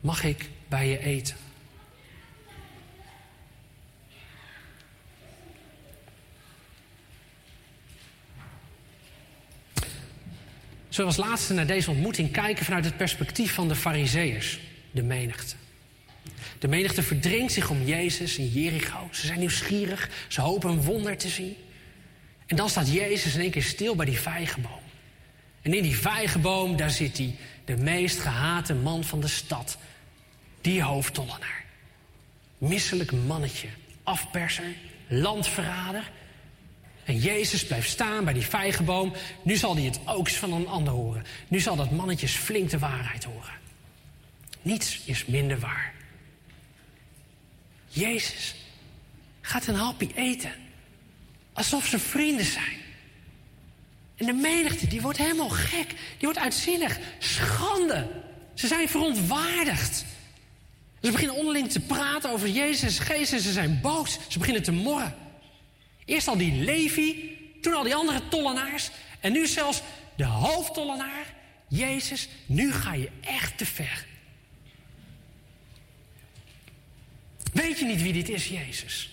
[0.01, 1.37] Mag ik bij je eten?
[10.99, 14.59] Zullen we als laatste naar deze ontmoeting kijken vanuit het perspectief van de Fariseërs,
[14.91, 15.55] de menigte.
[16.59, 19.09] De menigte verdringt zich om Jezus in Jericho.
[19.11, 21.57] Ze zijn nieuwsgierig, ze hopen een wonder te zien.
[22.47, 24.81] En dan staat Jezus in één keer stil bij die vijgenboom.
[25.62, 29.79] En in die vijgenboom, daar zit hij, de meest gehate man van de stad.
[30.61, 31.65] Die hoofdtollenaar.
[32.59, 33.69] Misselijk mannetje,
[34.03, 34.73] afperser,
[35.07, 36.11] landverrader.
[37.09, 39.13] En Jezus blijft staan bij die vijgenboom.
[39.43, 41.25] Nu zal hij het ook van een ander horen.
[41.49, 43.53] Nu zal dat mannetje flink de waarheid horen.
[44.63, 45.95] Niets is minder waar.
[47.89, 48.55] Jezus
[49.41, 50.53] gaat een hapje eten.
[51.53, 52.77] Alsof ze vrienden zijn.
[54.17, 55.89] En de menigte, die wordt helemaal gek.
[55.89, 56.99] Die wordt uitzinnig.
[57.19, 58.09] Schande.
[58.55, 60.05] Ze zijn verontwaardigd.
[61.03, 64.19] Ze beginnen onderling te praten over Jezus Geest ze zijn boos.
[64.29, 65.27] Ze beginnen te morren.
[66.09, 68.91] Eerst al die Levi, toen al die andere tollenaars.
[69.21, 69.83] En nu zelfs
[70.17, 71.35] de hoofdtollenaar,
[71.69, 72.29] Jezus.
[72.47, 74.07] Nu ga je echt te ver.
[77.53, 79.11] Weet je niet wie dit is, Jezus?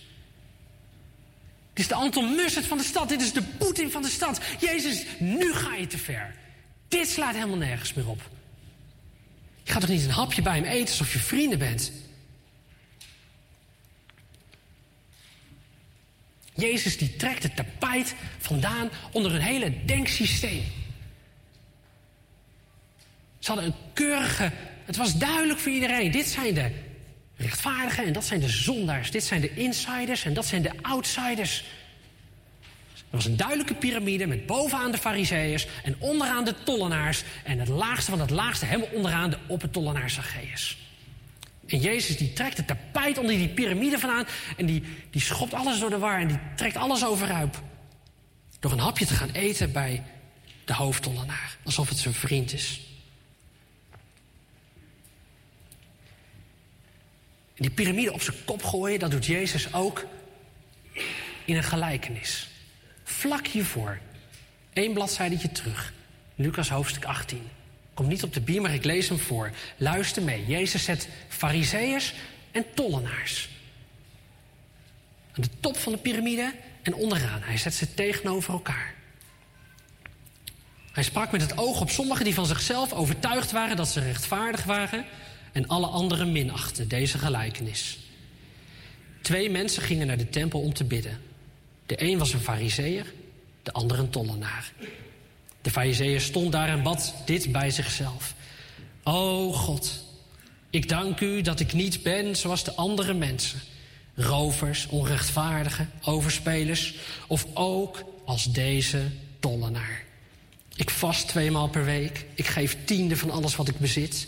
[1.74, 3.10] Dit is de Anton Mussert van de stad.
[3.10, 4.42] Dit is de Poetin van de stad.
[4.60, 6.36] Jezus, nu ga je te ver.
[6.88, 8.30] Dit slaat helemaal nergens meer op.
[9.64, 11.92] Je gaat toch niet een hapje bij hem eten alsof je vrienden bent?
[16.56, 20.64] Jezus die trekt het tapijt vandaan onder een hele denksysteem.
[23.40, 24.52] Ze hadden een keurige.
[24.86, 26.12] Het was duidelijk voor iedereen.
[26.12, 26.72] Dit zijn de
[27.36, 29.12] rechtvaardigen en dat zijn de zondaars.
[29.12, 31.64] Dit zijn de insiders en dat zijn de outsiders.
[32.94, 37.24] Er was een duidelijke piramide met bovenaan de fariseeërs en onderaan de tollenaars.
[37.44, 40.85] En het laagste van het laagste helemaal onderaan de op het tollenaar Zacchaeus.
[41.68, 44.26] En Jezus die trekt het tapijt onder die piramide vandaan.
[44.58, 47.58] En die, die schopt alles door de war en die trekt alles overuit.
[48.60, 50.04] Door een hapje te gaan eten bij
[50.66, 51.58] de hoofdtollenaar.
[51.64, 52.82] Alsof het zijn vriend is.
[57.56, 60.06] En die piramide op zijn kop gooien, dat doet Jezus ook
[61.46, 62.50] in een gelijkenis.
[63.04, 64.00] Vlak hiervoor,
[64.74, 65.94] één bladzijde terug,
[66.36, 67.50] Lucas hoofdstuk 18.
[67.96, 69.52] Komt niet op de bier, maar ik lees hem voor.
[69.78, 70.46] Luister mee.
[70.46, 72.14] Jezus zet fariseeërs
[72.52, 73.50] en tollenaars.
[75.32, 77.42] Aan de top van de piramide en onderaan.
[77.42, 78.94] Hij zet ze tegenover elkaar.
[80.92, 84.64] Hij sprak met het oog op sommigen die van zichzelf overtuigd waren dat ze rechtvaardig
[84.64, 85.06] waren
[85.52, 88.00] en alle anderen minachten deze gelijkenis.
[89.22, 91.22] Twee mensen gingen naar de tempel om te bidden.
[91.86, 93.14] De een was een fariseer,
[93.64, 94.72] de ander een tollenaar.
[95.66, 98.34] De fariseer stond daar en bad dit bij zichzelf.
[99.04, 100.04] O God,
[100.70, 103.60] ik dank u dat ik niet ben zoals de andere mensen.
[104.16, 106.96] Rovers, onrechtvaardigen, overspelers
[107.28, 109.02] of ook als deze
[109.40, 110.04] tollenaar.
[110.76, 112.26] Ik vast tweemaal per week.
[112.34, 114.28] Ik geef tiende van alles wat ik bezit.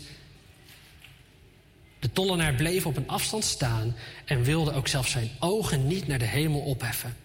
[2.00, 3.96] De tollenaar bleef op een afstand staan
[4.26, 7.16] en wilde ook zelfs zijn ogen niet naar de hemel opheffen.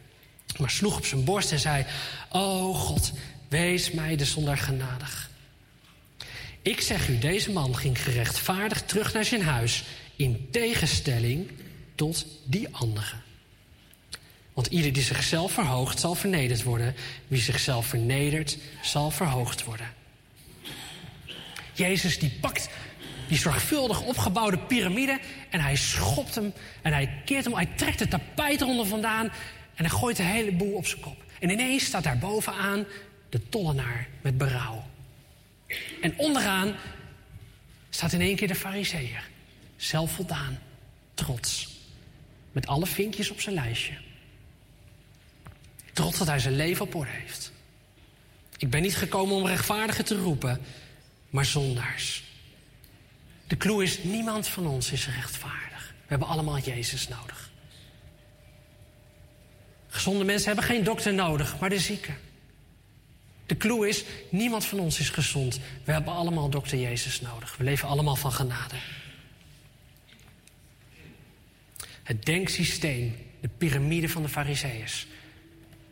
[0.59, 1.85] Maar sloeg op zijn borst en zei:
[2.29, 3.13] O God,
[3.53, 5.31] wees mij de zondaar genadig.
[6.63, 9.85] Ik zeg u, deze man ging gerechtvaardigd terug naar zijn huis,
[10.17, 11.51] in tegenstelling
[11.95, 13.17] tot die andere.
[14.53, 16.95] Want ieder die zichzelf verhoogt, zal vernederd worden.
[17.29, 19.93] Wie zichzelf vernedert, zal verhoogd worden.
[21.73, 22.69] Jezus die pakt
[23.29, 25.21] die zorgvuldig opgebouwde piramide.
[25.51, 26.53] En hij schopt hem
[26.83, 29.27] en hij keert hem, hij trekt het tapijt eronder vandaan.
[29.75, 31.25] En hij gooit de hele boel op zijn kop.
[31.41, 32.85] En ineens staat daar bovenaan
[33.33, 34.85] de tollenaar met berouw.
[36.01, 36.75] En onderaan
[37.91, 39.29] staat in één keer de fariseer.
[39.77, 40.59] Zelfvoldaan,
[41.15, 41.69] trots.
[42.53, 43.95] Met alle vinkjes op zijn lijstje.
[45.93, 47.53] Trots dat hij zijn leven op orde heeft.
[48.57, 50.61] Ik ben niet gekomen om rechtvaardigen te roepen,
[51.31, 52.23] maar zondaars.
[53.47, 55.95] De clue is, niemand van ons is rechtvaardig.
[56.01, 57.51] We hebben allemaal Jezus nodig.
[59.89, 62.31] Gezonde mensen hebben geen dokter nodig, maar de zieken.
[63.47, 65.61] De clue is, niemand van ons is gezond.
[65.85, 67.57] We hebben allemaal dokter Jezus nodig.
[67.57, 68.75] We leven allemaal van genade.
[72.03, 75.07] Het denksysteem, de piramide van de Fariseeërs.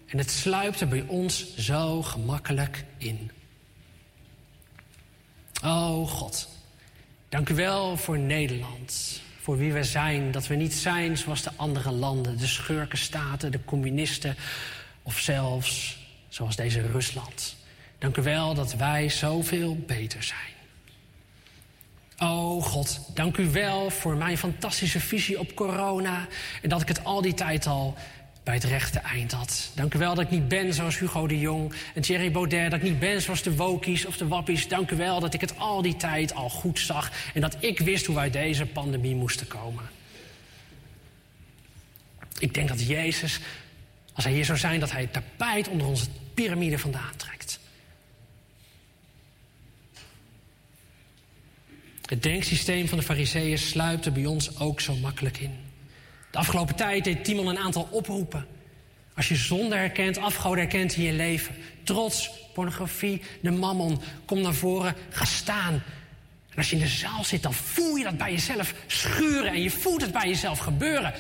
[0.07, 3.31] En het sluipt er bij ons zo gemakkelijk in.
[5.63, 6.49] Oh God,
[7.31, 9.21] Dank u wel voor Nederland.
[9.41, 10.31] Voor wie we zijn.
[10.31, 12.39] Dat we niet zijn zoals de andere landen.
[12.39, 14.37] De schurkenstaten, de communisten.
[15.03, 15.99] Of zelfs
[16.31, 17.57] zoals deze Rusland.
[17.99, 20.59] Dank u wel dat wij zoveel beter zijn.
[22.19, 26.27] Oh God, dank u wel voor mijn fantastische visie op corona.
[26.63, 27.97] En dat ik het al die tijd al
[28.43, 29.71] bij het rechte eind had.
[29.75, 32.71] Dank u wel dat ik niet ben zoals Hugo de Jong en Thierry Baudet.
[32.71, 34.69] Dat ik niet ben zoals de Wokies of de Wappies.
[34.69, 37.11] Dank u wel dat ik het al die tijd al goed zag.
[37.35, 39.85] En dat ik wist hoe wij deze pandemie moesten komen.
[42.39, 43.41] Ik denk dat Jezus,
[44.13, 47.59] als hij hier zou zijn, dat hij het tapijt onder onze piramide vandaan trekt.
[52.05, 55.59] Het denksysteem van de fariseeën sluipt er bij ons ook zo makkelijk in.
[56.31, 58.47] De afgelopen tijd deed Timon een aantal oproepen.
[59.15, 61.55] Als je zonde herkent, afgoden herkent in je leven.
[61.83, 64.01] Trots, pornografie, de mammon.
[64.25, 65.75] Kom naar voren, ga staan.
[66.51, 69.53] En als je in de zaal zit, dan voel je dat bij jezelf schuren.
[69.53, 71.15] En je voelt het bij jezelf gebeuren.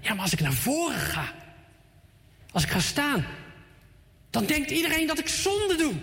[0.00, 1.34] Ja, maar als ik naar voren ga.
[2.52, 3.24] Als ik ga staan.
[4.30, 5.94] Dan denkt iedereen dat ik zonde doe.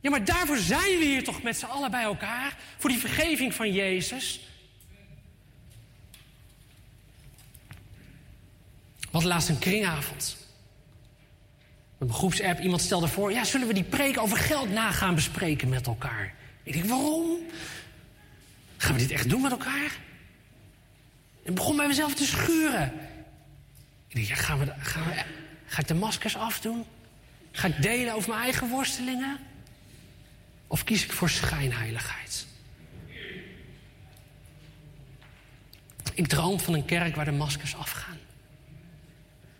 [0.00, 2.56] Ja, maar daarvoor zijn we hier toch met z'n allen bij elkaar?
[2.78, 4.40] Voor die vergeving van Jezus?
[9.10, 10.36] Wat laatst een kringavond.
[11.98, 13.32] Een groepsapp, iemand stelde voor...
[13.32, 16.34] ja, zullen we die preek over geld na gaan bespreken met elkaar?
[16.62, 17.38] Ik denk, waarom?
[18.76, 20.05] Gaan we dit echt doen met elkaar?
[21.46, 22.92] Ik begon bij mezelf te schuren.
[24.08, 25.22] Ik denk, ja, gaan we, gaan we,
[25.66, 26.84] ga ik de maskers afdoen?
[27.52, 29.38] Ga ik delen over mijn eigen worstelingen?
[30.66, 32.46] Of kies ik voor schijnheiligheid?
[36.14, 38.18] Ik droom van een kerk waar de maskers afgaan.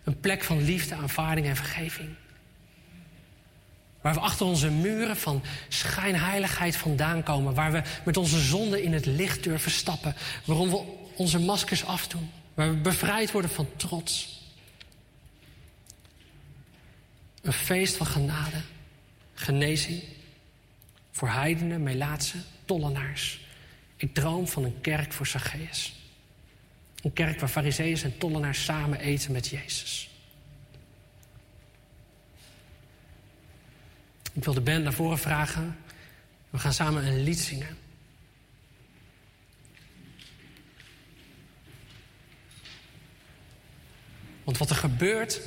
[0.04, 2.08] Een plek van liefde, aanvaarding en vergeving.
[4.00, 7.54] Waar we achter onze muren van schijnheiligheid vandaan komen.
[7.54, 10.14] Waar we met onze zonde in het licht durven stappen.
[10.44, 12.30] Waarom we onze maskers afdoen.
[12.54, 14.42] Waar we bevrijd worden van trots.
[17.42, 18.60] Een feest van genade,
[19.34, 20.02] genezing.
[21.10, 23.40] Voor heidenen, melaatsen, tollenaars.
[23.96, 25.94] Ik droom van een kerk voor Zacchaeus.
[27.02, 30.10] Een kerk waar fariseeërs en tollenaars samen eten met Jezus.
[34.32, 35.76] Ik wil de band naar voren vragen.
[36.50, 37.76] We gaan samen een lied zingen.
[44.46, 45.40] Want wat er gebeurt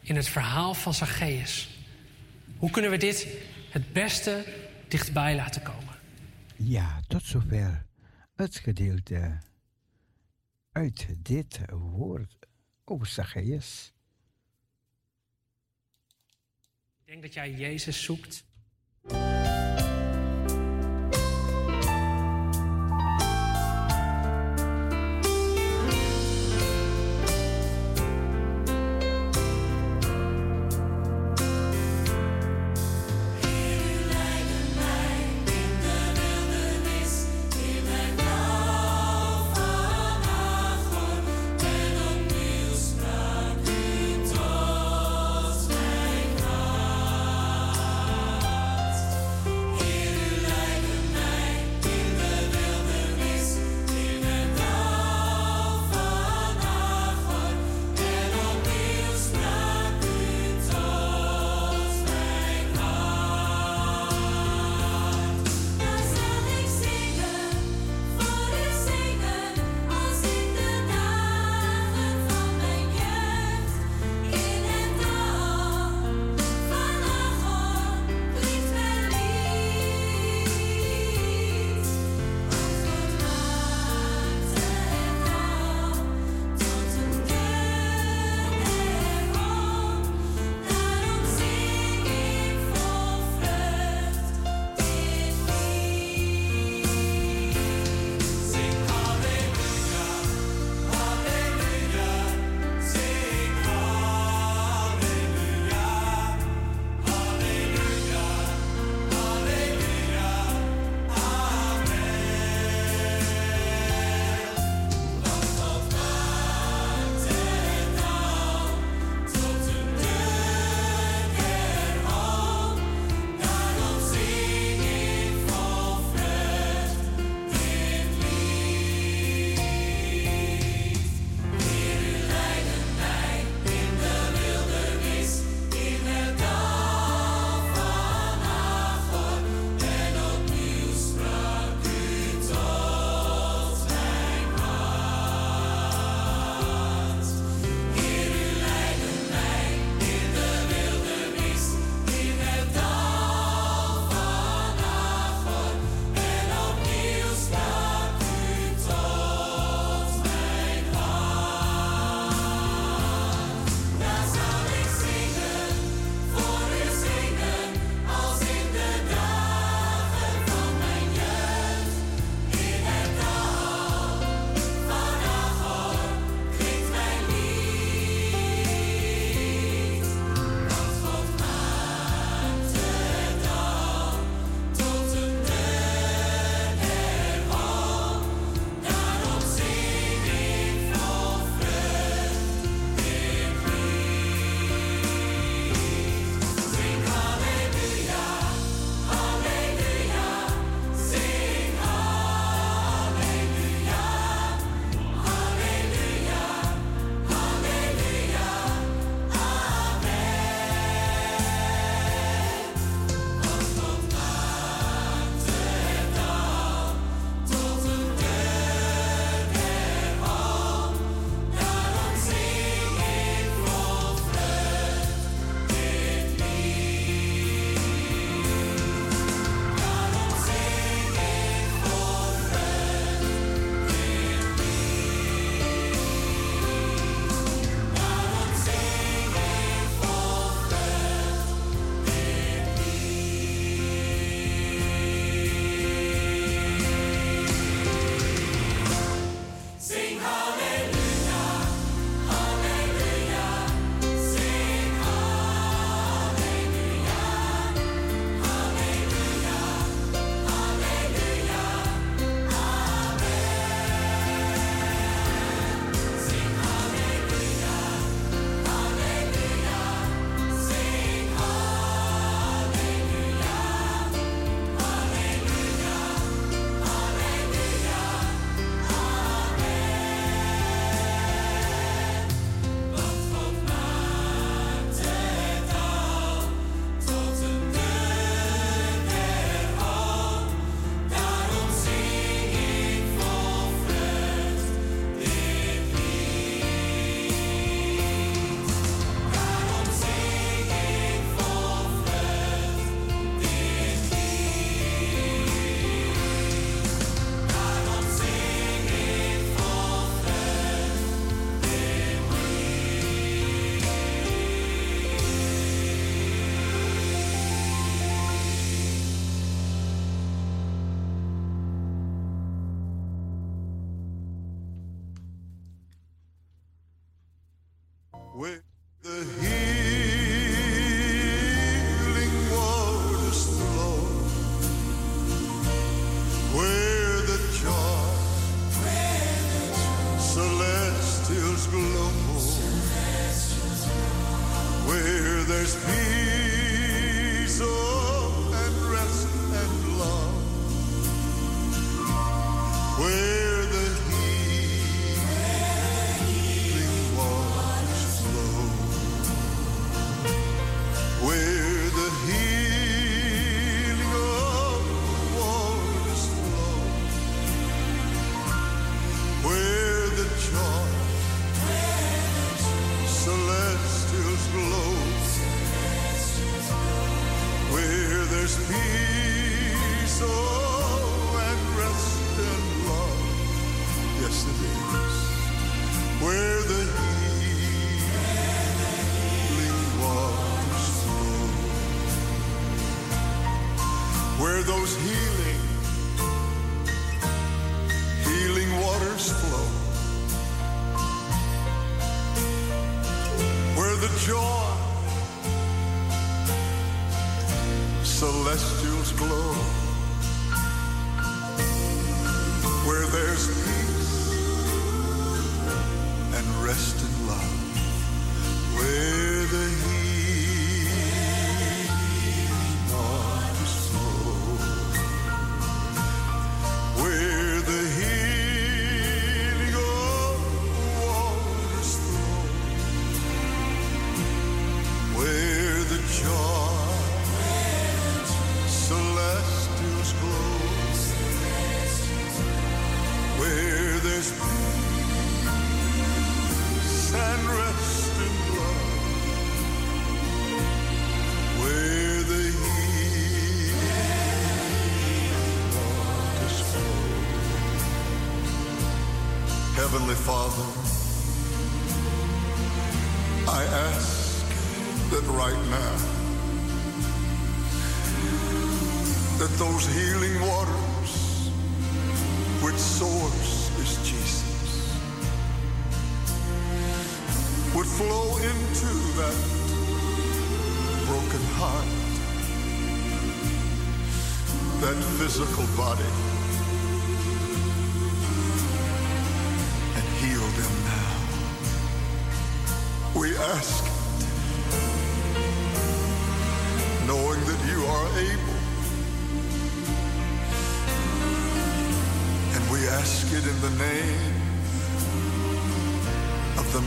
[0.00, 1.78] in het verhaal van Zacchaeus.
[2.58, 3.26] Hoe kunnen we dit
[3.70, 4.44] het beste
[4.88, 5.94] dichtbij laten komen?
[6.56, 7.86] Ja, tot zover
[8.34, 9.38] het gedeelte
[10.72, 12.36] uit dit woord
[12.84, 13.92] over Zacchaeus.
[16.98, 18.44] Ik denk dat jij Jezus zoekt.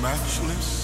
[0.02, 0.79] matchless.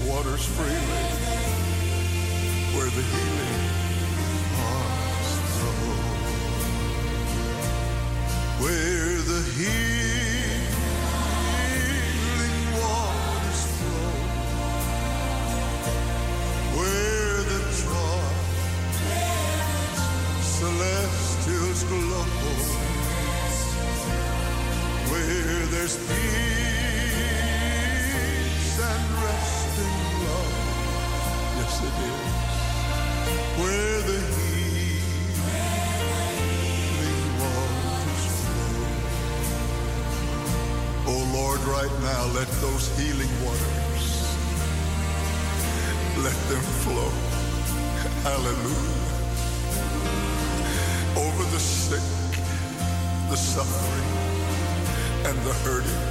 [0.00, 1.06] waters freely,
[2.74, 3.68] where the healing
[4.56, 5.92] hearts flow.
[8.64, 8.91] Where
[42.82, 44.36] those healing waters.
[46.18, 47.12] Let them flow.
[48.22, 49.08] Hallelujah.
[51.16, 52.02] Over the sick,
[53.30, 54.08] the suffering,
[55.26, 56.02] and the hurting.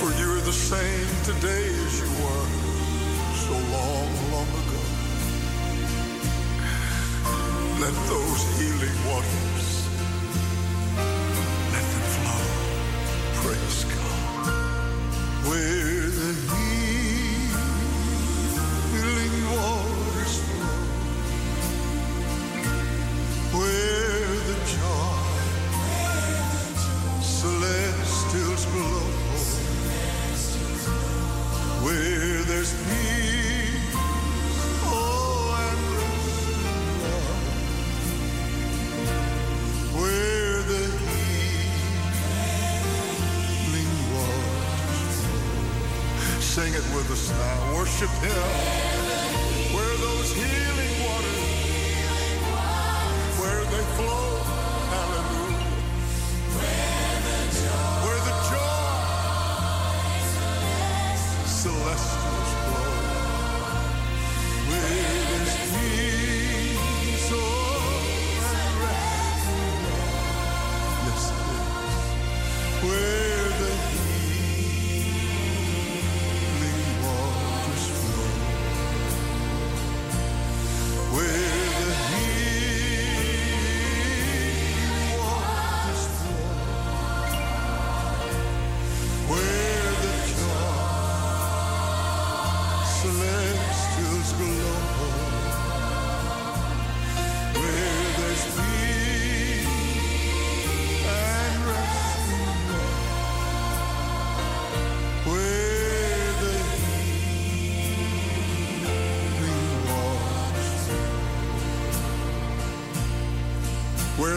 [0.00, 2.46] For you are the same today as you were
[3.46, 4.82] so long, long ago.
[7.80, 9.53] Let those healing waters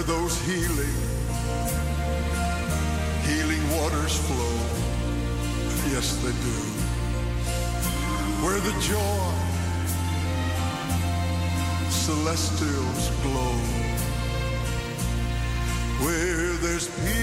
[0.07, 0.97] those healing,
[3.27, 4.57] healing waters flow.
[5.91, 6.57] Yes, they do.
[8.41, 9.33] Where the joy,
[11.89, 13.57] celestials glow.
[16.05, 17.16] Where there's peace.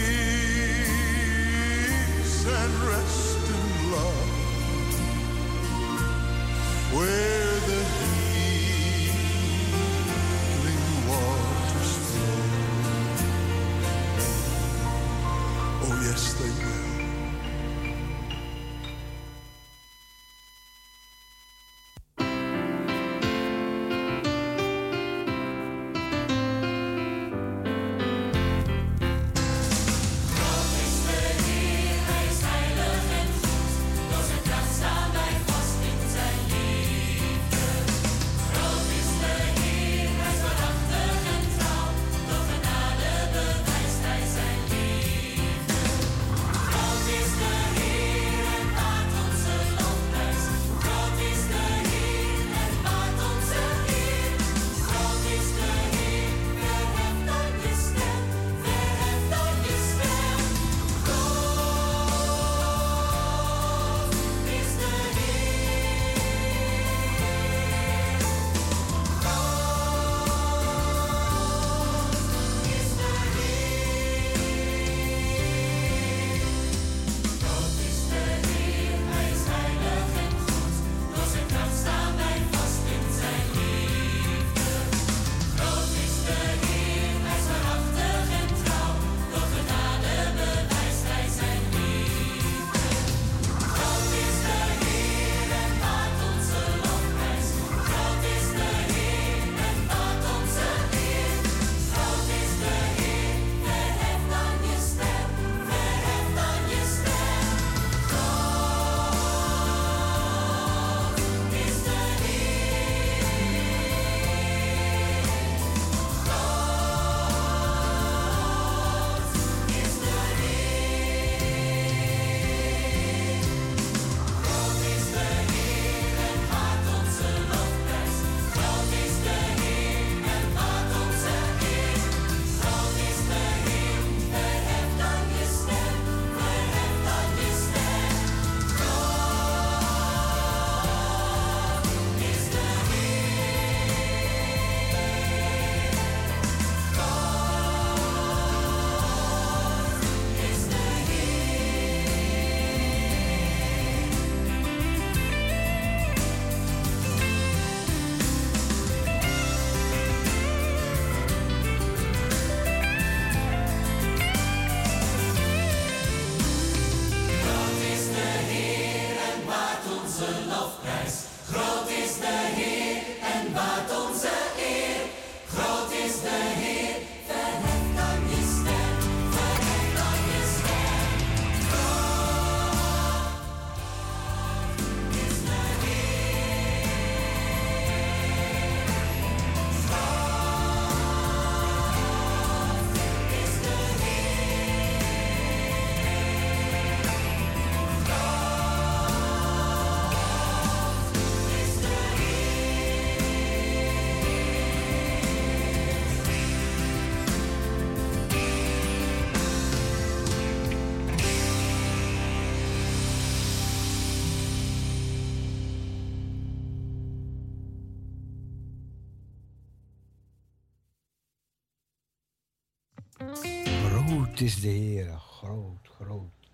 [224.44, 226.50] Is de Heer, groot, groot.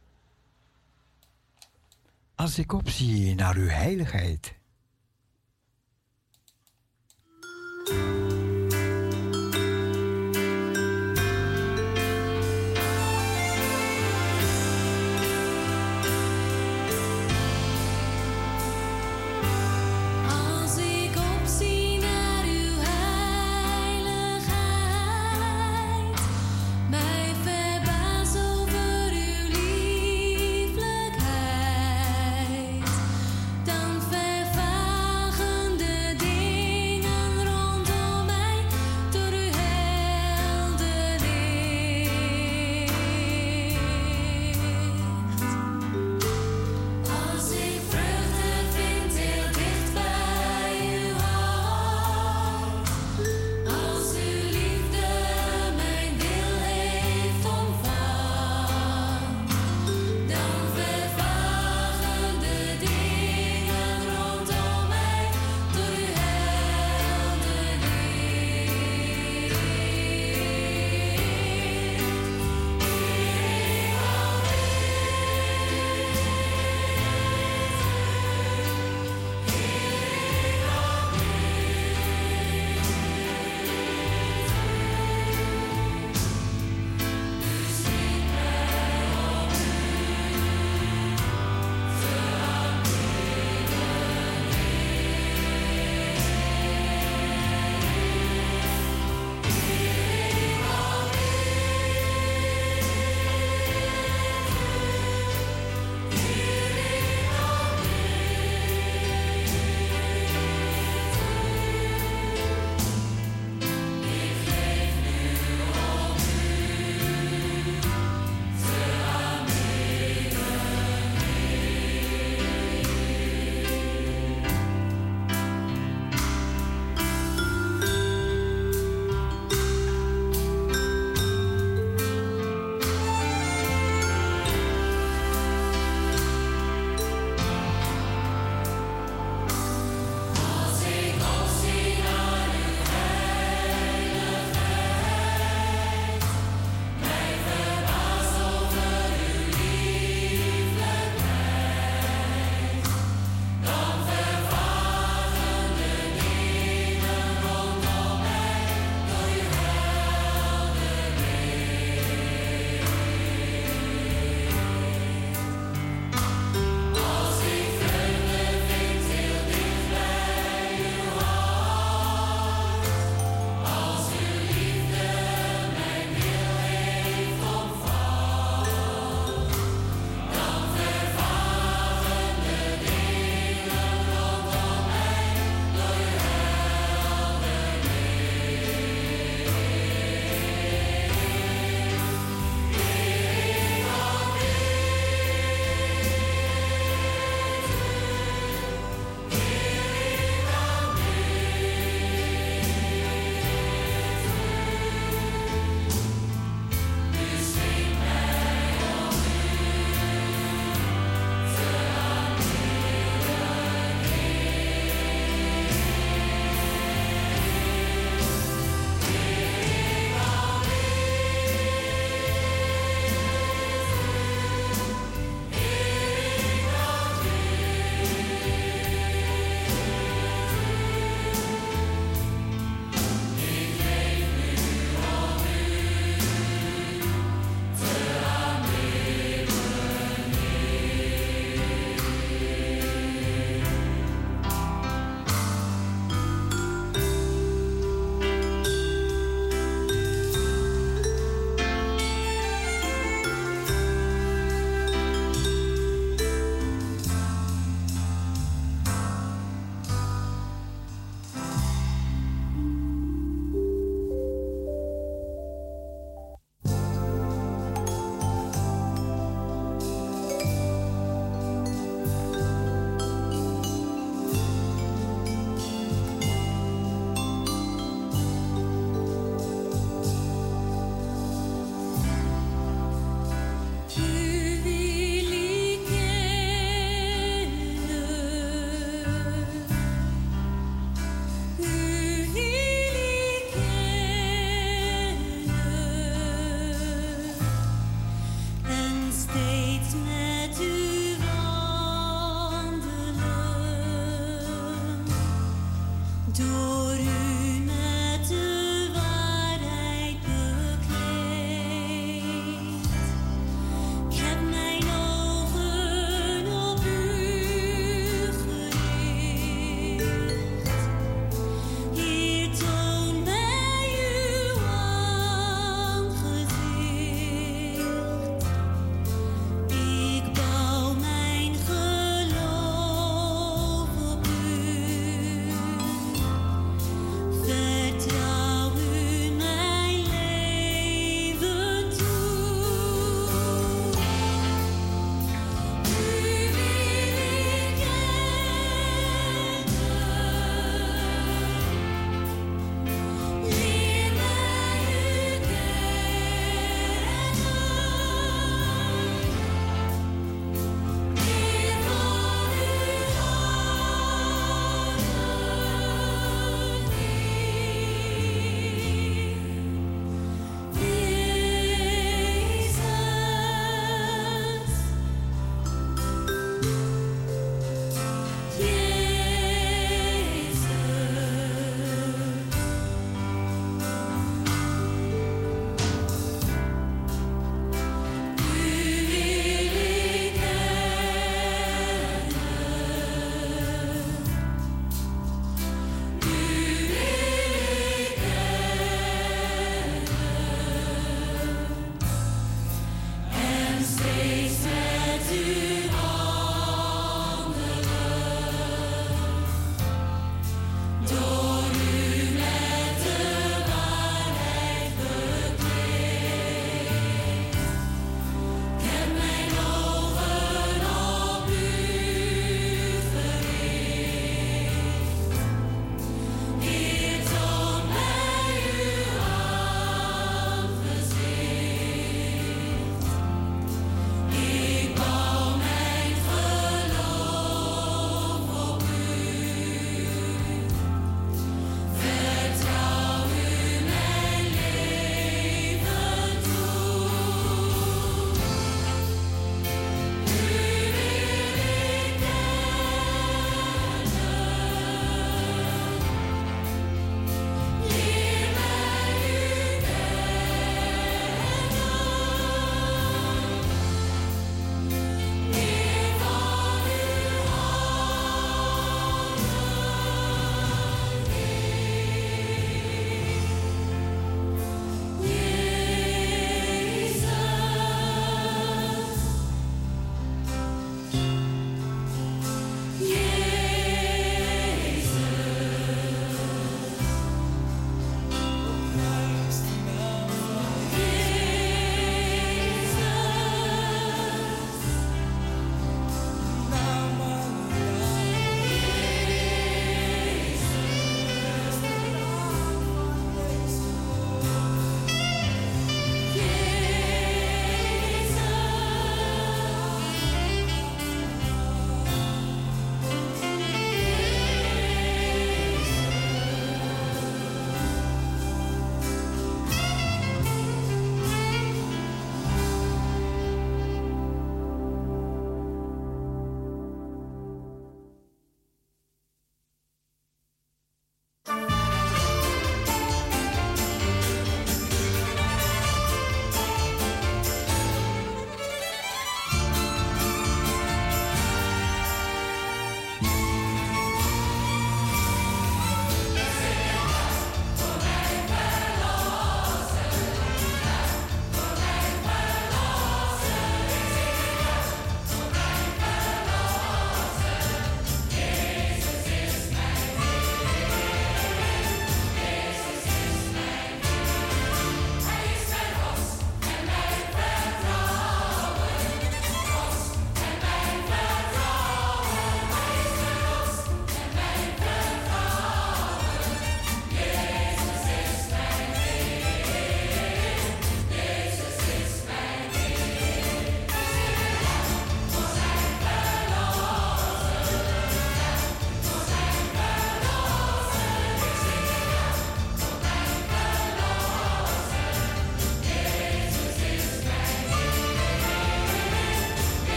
[2.34, 4.54] Als ik opzie naar uw heiligheid.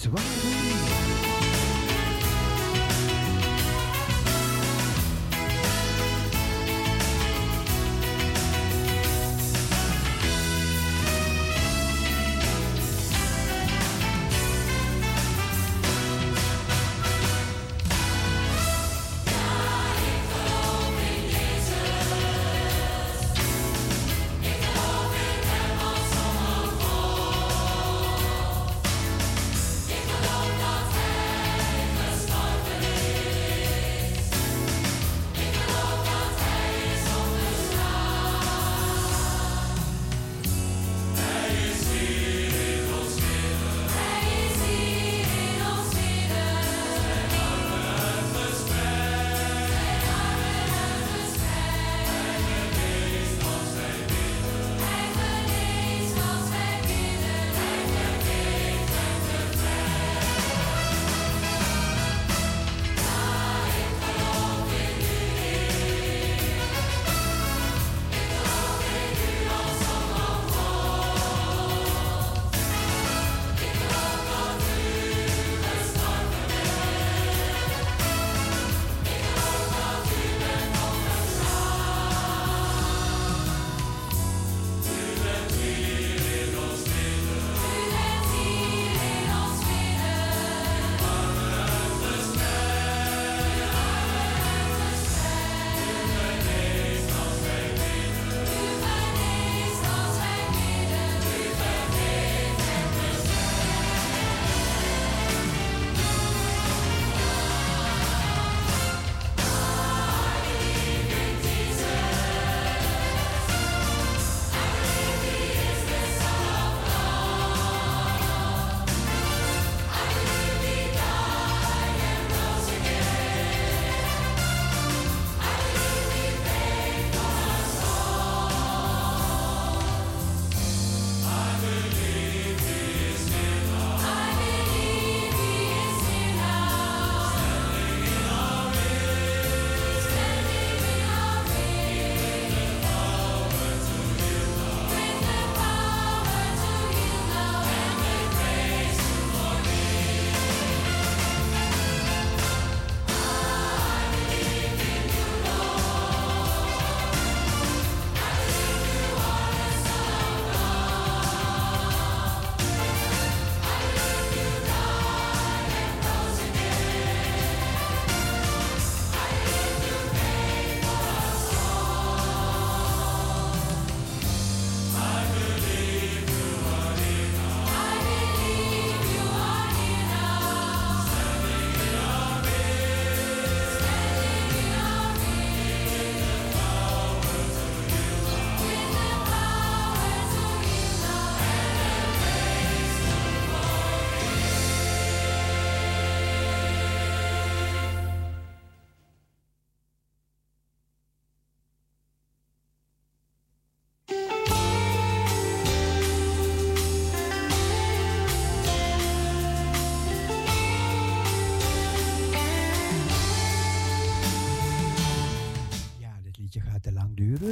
[0.00, 0.39] Klok van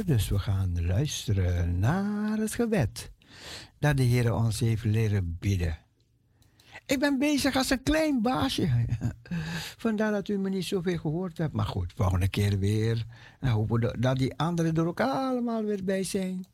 [0.09, 3.11] Dus we gaan luisteren naar het gebed.
[3.79, 5.77] Dat de Heer ons heeft leren bidden.
[6.85, 8.85] Ik ben bezig als een klein baasje.
[9.85, 11.53] Vandaar dat u me niet zoveel gehoord hebt.
[11.53, 13.05] Maar goed, volgende keer weer.
[13.39, 16.45] En hopen dat die anderen er ook allemaal weer bij zijn.